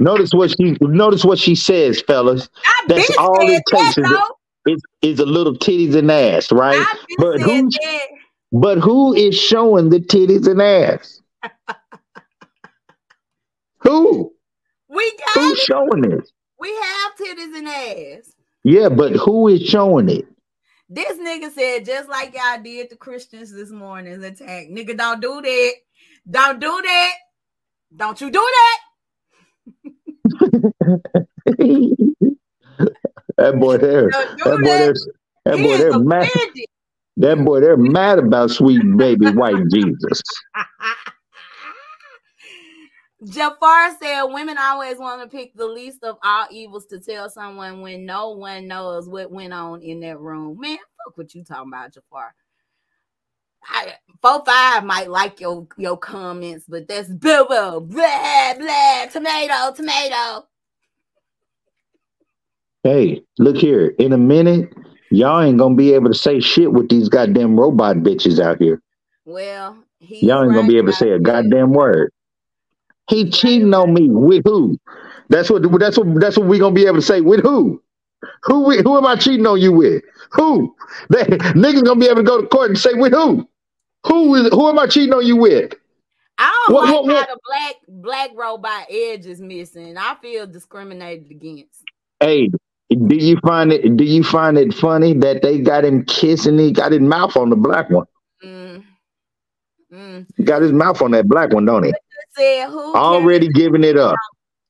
[0.00, 2.48] Notice what she notice what she says, fellas.
[2.88, 4.24] That's all it takes is a,
[4.70, 6.84] is, is a little titties and ass, right?
[7.18, 7.70] But who
[8.52, 11.20] but who is showing the titties and ass?
[13.78, 14.32] who?
[14.88, 15.64] We got Who's it.
[15.64, 16.30] showing it?
[16.58, 18.32] We have titties and ass.
[18.64, 20.26] Yeah, but who is showing it?
[20.88, 24.68] This nigga said just like y'all did the Christians this morning's attack.
[24.68, 25.72] Nigga, don't do that.
[26.30, 27.14] Don't do that.
[27.96, 28.78] Don't you do that
[33.38, 34.94] that boy there, that boy there,
[35.44, 36.28] that boy there mad.
[37.18, 40.22] That boy they're mad about sweet baby white Jesus.
[43.24, 47.80] Jafar said women always want to pick the least of all evils to tell someone
[47.80, 50.58] when no one knows what went on in that room.
[50.58, 52.34] Man, fuck what you talking about, Jafar.
[53.68, 59.74] I, four five might like your your comments, but that's boo boo, blah blah, tomato,
[59.74, 60.46] tomato.
[62.84, 63.94] Hey, look here.
[63.98, 64.72] In a minute,
[65.12, 68.80] Y'all ain't gonna be able to say shit with these goddamn robot bitches out here.
[69.26, 72.10] Well, y'all ain't gonna be able to say a goddamn word.
[73.10, 74.78] He cheating on me with who?
[75.28, 77.82] That's what that's what that's what we gonna be able to say with who?
[78.44, 80.02] Who we, who am I cheating on you with?
[80.30, 80.74] Who?
[81.10, 83.46] They, niggas gonna be able to go to court and say with who?
[84.06, 85.74] Who is who am I cheating on you with?
[86.38, 87.28] I don't what, like what, what?
[87.28, 89.96] how the black black robot edge is missing.
[89.96, 91.84] I feel discriminated against.
[92.20, 92.50] Hey,
[92.90, 93.96] do you find it?
[93.96, 96.58] Do you find it funny that they got him kissing?
[96.58, 98.06] He got his mouth on the black one.
[98.44, 98.84] Mm.
[99.92, 100.26] Mm.
[100.44, 101.92] Got his mouth on that black one, don't he?
[102.36, 104.16] Said, Already giving it up.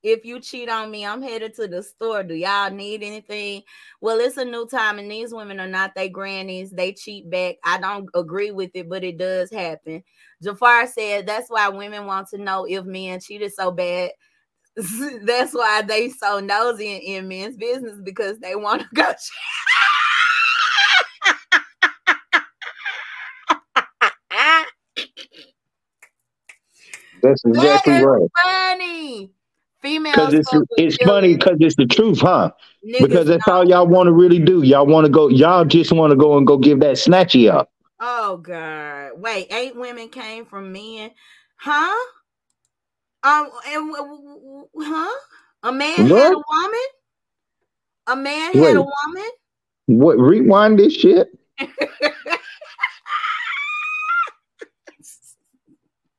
[0.03, 2.23] If you cheat on me, I'm headed to the store.
[2.23, 3.63] Do y'all need anything?
[4.01, 6.71] Well, it's a new time, and these women are not they grannies.
[6.71, 7.57] They cheat back.
[7.65, 10.03] I don't agree with it, but it does happen.
[10.43, 14.11] Jafar said that's why women want to know if men cheated so bad.
[15.25, 19.13] that's why they so nosy in, in men's business because they want to go.
[27.23, 28.29] That's exactly that right.
[28.45, 29.31] Funny.
[29.83, 30.13] Female.
[30.13, 32.53] Because it's it's funny because it's the truth, huh?
[32.87, 34.63] Niggas because that's all y'all want to really do.
[34.63, 35.29] Y'all want to go.
[35.29, 37.69] Y'all just want to go and go give that snatchy up.
[37.99, 39.11] Oh God!
[39.17, 41.11] Wait, eight women came from men,
[41.57, 41.97] huh?
[43.25, 43.95] Um, and
[44.79, 45.19] huh?
[45.65, 46.23] A man what?
[46.23, 46.81] had a woman.
[48.09, 49.31] A man Wait, had a woman.
[49.87, 50.19] What?
[50.19, 51.29] Rewind this shit.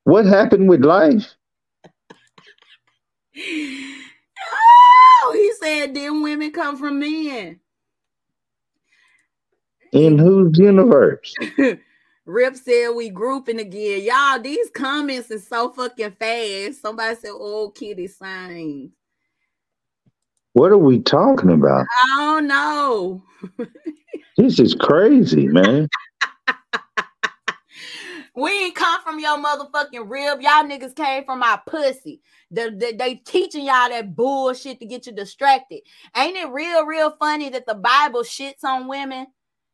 [0.04, 1.34] what happened with life?
[3.36, 7.60] Oh, he said, "Then women come from men."
[9.92, 11.34] In whose universe?
[12.26, 14.02] Rip said we grouping again.
[14.02, 16.80] Y'all, these comments is so fucking fast.
[16.82, 18.90] Somebody said, "Oh, kitty signs."
[20.52, 21.84] What are we talking about?
[22.14, 23.22] I don't know.
[24.36, 25.88] this is crazy, man.
[28.34, 30.40] We ain't come from your motherfucking rib.
[30.40, 32.20] Y'all niggas came from our pussy.
[32.50, 35.80] They, they, they teaching y'all that bullshit to get you distracted.
[36.16, 39.26] Ain't it real, real funny that the Bible shits on women?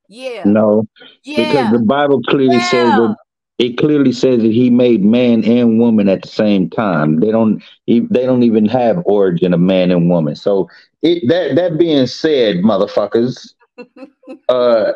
[0.08, 0.42] Yeah.
[0.44, 0.86] No.
[1.24, 1.52] Yeah.
[1.52, 2.70] Because the Bible clearly yeah.
[2.70, 3.16] says that
[3.60, 7.20] it clearly says that he made man and woman at the same time.
[7.20, 10.34] They don't they don't even have origin of man and woman.
[10.34, 10.68] So
[11.02, 13.52] it, that that being said, motherfuckers,
[14.48, 14.92] uh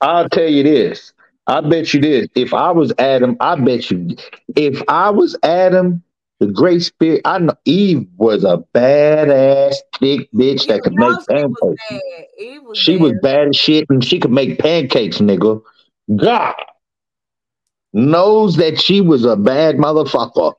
[0.00, 1.12] I'll tell you this.
[1.46, 2.28] I bet you this.
[2.34, 4.16] If I was Adam, I bet you
[4.56, 6.02] if I was Adam,
[6.40, 7.22] the great spirit.
[7.24, 11.56] I know Eve was a badass thick bitch that could make pancakes.
[12.62, 13.02] Was she bad.
[13.02, 15.62] was bad as shit, and she could make pancakes, nigga.
[16.16, 16.54] God
[17.92, 20.54] knows that she was a bad motherfucker.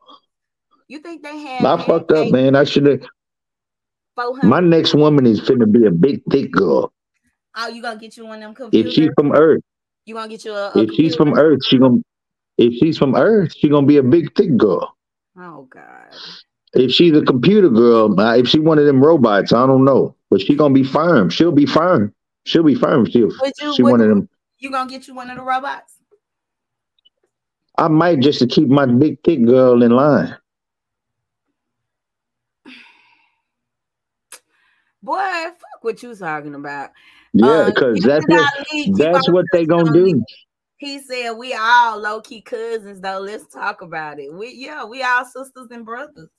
[0.87, 1.65] You think they had?
[1.65, 2.55] I fucked up, man.
[2.55, 3.01] I should have.
[4.43, 6.91] My next woman is finna be a big thick girl.
[7.55, 8.91] Oh, you gonna get you one of them computers?
[8.91, 9.61] If she's from Earth,
[10.07, 10.71] you gonna get you a.
[10.73, 11.97] a if she's from Earth, she gonna.
[12.57, 14.95] If she's from Earth, she gonna be a big thick girl.
[15.37, 16.15] Oh God.
[16.73, 20.15] If she's a computer girl, uh, if she one of them robots, I don't know,
[20.29, 21.29] but she gonna be firm.
[21.29, 22.13] She'll be firm.
[22.45, 23.05] She'll be firm.
[23.05, 23.31] She'll.
[23.61, 24.29] You, she one of them.
[24.59, 25.95] You gonna get you one of the robots?
[27.77, 30.35] I might just to keep my big thick girl in line.
[35.03, 36.91] Boy, fuck what you talking about.
[37.33, 40.23] Yeah, because uh, that's what that's what they gonna do.
[40.77, 43.19] He said we all low key cousins though.
[43.19, 44.33] Let's talk about it.
[44.33, 46.29] We yeah, we all sisters and brothers.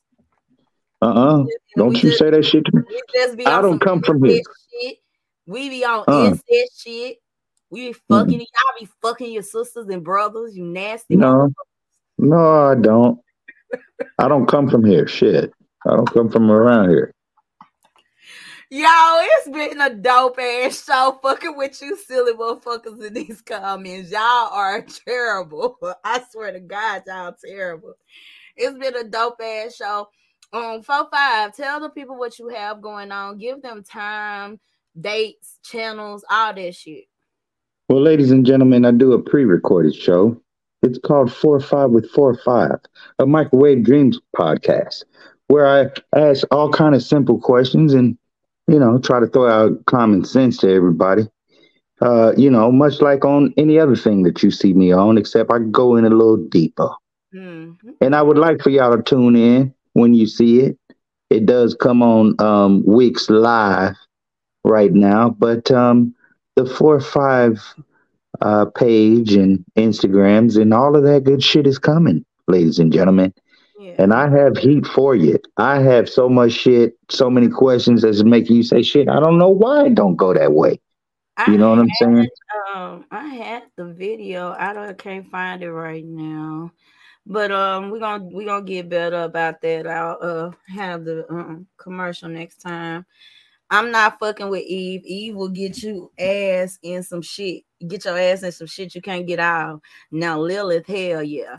[1.02, 1.40] Uh uh-uh.
[1.40, 1.44] uh.
[1.44, 3.44] do not you just, say that shit to me.
[3.46, 4.42] I don't come from here.
[4.82, 4.98] Shit.
[5.46, 6.26] We be on uh.
[6.26, 7.18] incest shit.
[7.70, 8.38] We be fucking mm.
[8.38, 10.56] y'all be fucking your sisters and brothers.
[10.56, 11.16] You nasty.
[11.16, 11.50] No,
[12.16, 13.20] no, I don't.
[14.18, 15.06] I don't come from here.
[15.06, 15.52] Shit,
[15.86, 17.12] I don't come from around here.
[18.70, 24.10] Yo, it's been a dope ass show fucking with you silly motherfuckers in these comments.
[24.10, 25.78] Y'all are terrible.
[26.04, 27.94] I swear to God, y'all terrible.
[28.56, 30.10] It's been a dope ass show.
[30.52, 33.38] Um, four five, tell the people what you have going on.
[33.38, 34.60] Give them time,
[35.00, 37.04] dates, channels, all that shit.
[37.88, 40.38] Well, ladies and gentlemen, I do a pre-recorded show.
[40.82, 42.80] It's called Four Five with Four Five,
[43.18, 45.04] a microwave dreams podcast,
[45.46, 48.18] where I ask all kind of simple questions and
[48.68, 51.26] you know, try to throw out common sense to everybody.
[52.00, 55.50] Uh, you know, much like on any other thing that you see me on, except
[55.50, 56.90] I go in a little deeper.
[57.34, 57.90] Mm-hmm.
[58.00, 60.78] And I would like for y'all to tune in when you see it.
[61.30, 63.96] It does come on um, Wix Live
[64.64, 66.14] right now, but um,
[66.56, 67.60] the four or five
[68.40, 73.34] uh, page and Instagrams and all of that good shit is coming, ladies and gentlemen.
[73.98, 75.38] And I have heat for you.
[75.56, 79.08] I have so much shit, so many questions that making you say shit.
[79.08, 80.80] I don't know why it don't go that way.
[81.46, 82.28] You know what I'm saying?
[82.74, 84.56] Um, I had the video.
[84.58, 86.72] I don't I can't find it right now.
[87.24, 89.86] But um, we're gonna we're gonna get better about that.
[89.86, 93.06] I'll uh have the um commercial next time.
[93.70, 95.02] I'm not fucking with Eve.
[95.04, 97.64] Eve will get you ass in some shit.
[97.86, 99.82] Get your ass in some shit you can't get out.
[100.10, 101.58] Now Lilith, hell yeah,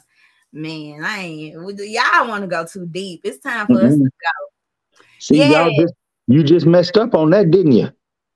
[0.52, 1.04] man.
[1.04, 1.54] I ain't.
[1.54, 3.22] Y'all want to go too deep.
[3.24, 3.86] It's time for mm-hmm.
[3.86, 5.06] us to go.
[5.20, 5.66] See, yeah.
[5.66, 5.94] y'all just
[6.28, 7.90] you just messed up on that, didn't you?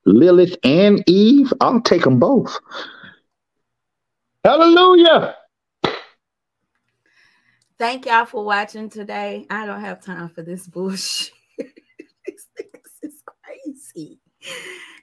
[0.04, 1.52] Lilith and Eve.
[1.60, 2.58] I'll take them both.
[4.44, 5.36] Hallelujah.
[7.78, 9.46] Thank y'all for watching today.
[9.50, 11.32] I don't have time for this bullshit.
[11.58, 12.46] this
[13.02, 14.20] is crazy.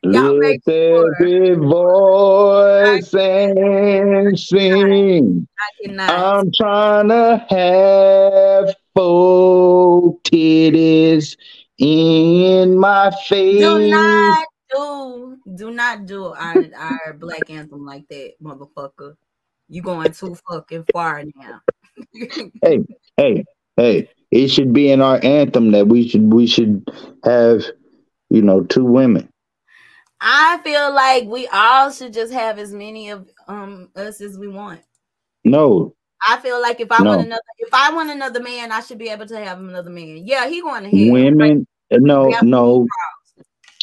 [0.04, 5.48] Y'all Let every voice and sing.
[6.00, 11.38] I'm trying to have full titties
[11.78, 13.60] in my face.
[13.60, 19.14] Do not do do not do our our black anthem like that, motherfucker.
[19.70, 21.62] You going too fucking far now.
[22.64, 22.80] hey,
[23.18, 23.46] hey,
[23.78, 24.10] hey!
[24.32, 26.90] It should be in our anthem that we should we should
[27.24, 27.64] have,
[28.32, 29.30] you know, two women.
[30.22, 34.48] I feel like we all should just have as many of um us as we
[34.48, 34.82] want.
[35.44, 35.96] No.
[36.28, 37.10] I feel like if I no.
[37.10, 40.22] want another if I want another man, I should be able to have another man.
[40.24, 41.66] Yeah, he going to have women.
[41.92, 42.88] No, no.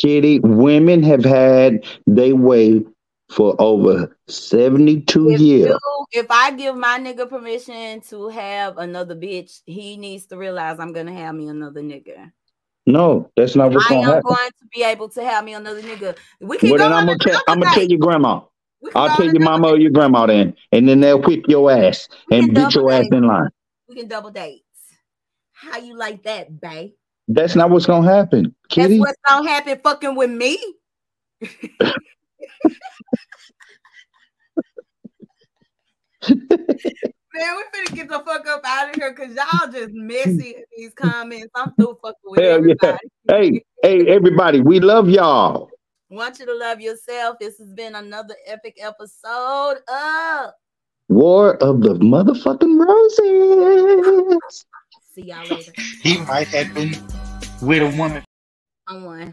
[0.01, 2.85] Kiddy, women have had they way
[3.31, 5.69] for over 72 if years.
[5.69, 10.79] You, if I give my nigga permission to have another bitch, he needs to realize
[10.79, 12.33] I'm gonna have me another nigga.
[12.89, 14.15] No, that's not what's gonna happen.
[14.15, 16.17] I am going to be able to have me another nigga.
[16.41, 18.41] We can well, go then I'm gonna, tell, I'm gonna tell your grandma.
[18.95, 22.55] I'll tell your mama or your grandma then, and then they'll whip your ass and
[22.55, 23.51] beat your ass in line.
[23.91, 24.65] We can double dates.
[25.53, 26.93] How you like that, babe?
[27.29, 28.97] That's not what's gonna happen, Kiddy.
[28.97, 30.59] That's what's gonna happen fucking with me.
[37.39, 40.65] Man, we finna get the fuck up out of here because y'all just messy in
[40.77, 41.47] these comments.
[41.55, 42.99] I'm through fucking with Hell everybody.
[43.29, 43.37] Yeah.
[43.37, 45.71] Hey, hey, everybody, we love y'all.
[46.09, 47.39] Want you to love yourself.
[47.39, 50.51] This has been another epic episode of
[51.09, 54.65] War of the Motherfucking Roses.
[55.13, 55.73] See y'all later.
[56.03, 56.97] He might have been
[57.61, 58.25] with a woman.
[58.89, 59.33] I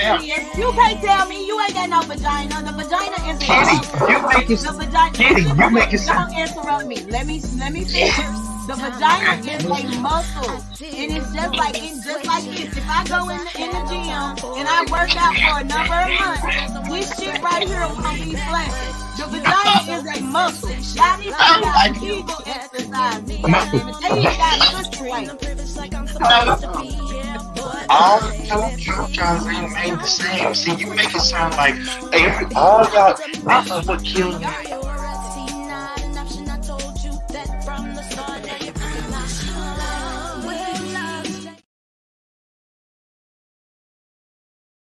[0.00, 2.62] You can't tell me you ain't got no vagina.
[2.64, 3.76] The vagina is Kiddy,
[4.08, 4.60] you make it.
[4.60, 5.12] The vagina.
[5.12, 6.00] Kiddy, you make it.
[6.06, 6.96] Don't interrupt me.
[7.10, 8.16] Let me let me finish.
[8.66, 12.76] The vagina is a muscle, and it's just like it's just like this.
[12.76, 15.92] If I go in the, in the gym and I work out for a number
[15.92, 18.96] of months, this shit right here won't be flaccid.
[19.20, 20.68] The vagina is a muscle.
[20.70, 23.20] Need to got Kegel exercise.
[23.28, 24.64] You got
[26.60, 27.19] to
[27.88, 30.54] All the jokes remain the same.
[30.54, 31.74] See, you make it sound like
[32.12, 33.18] every all y'all.
[33.44, 34.99] Know what killed me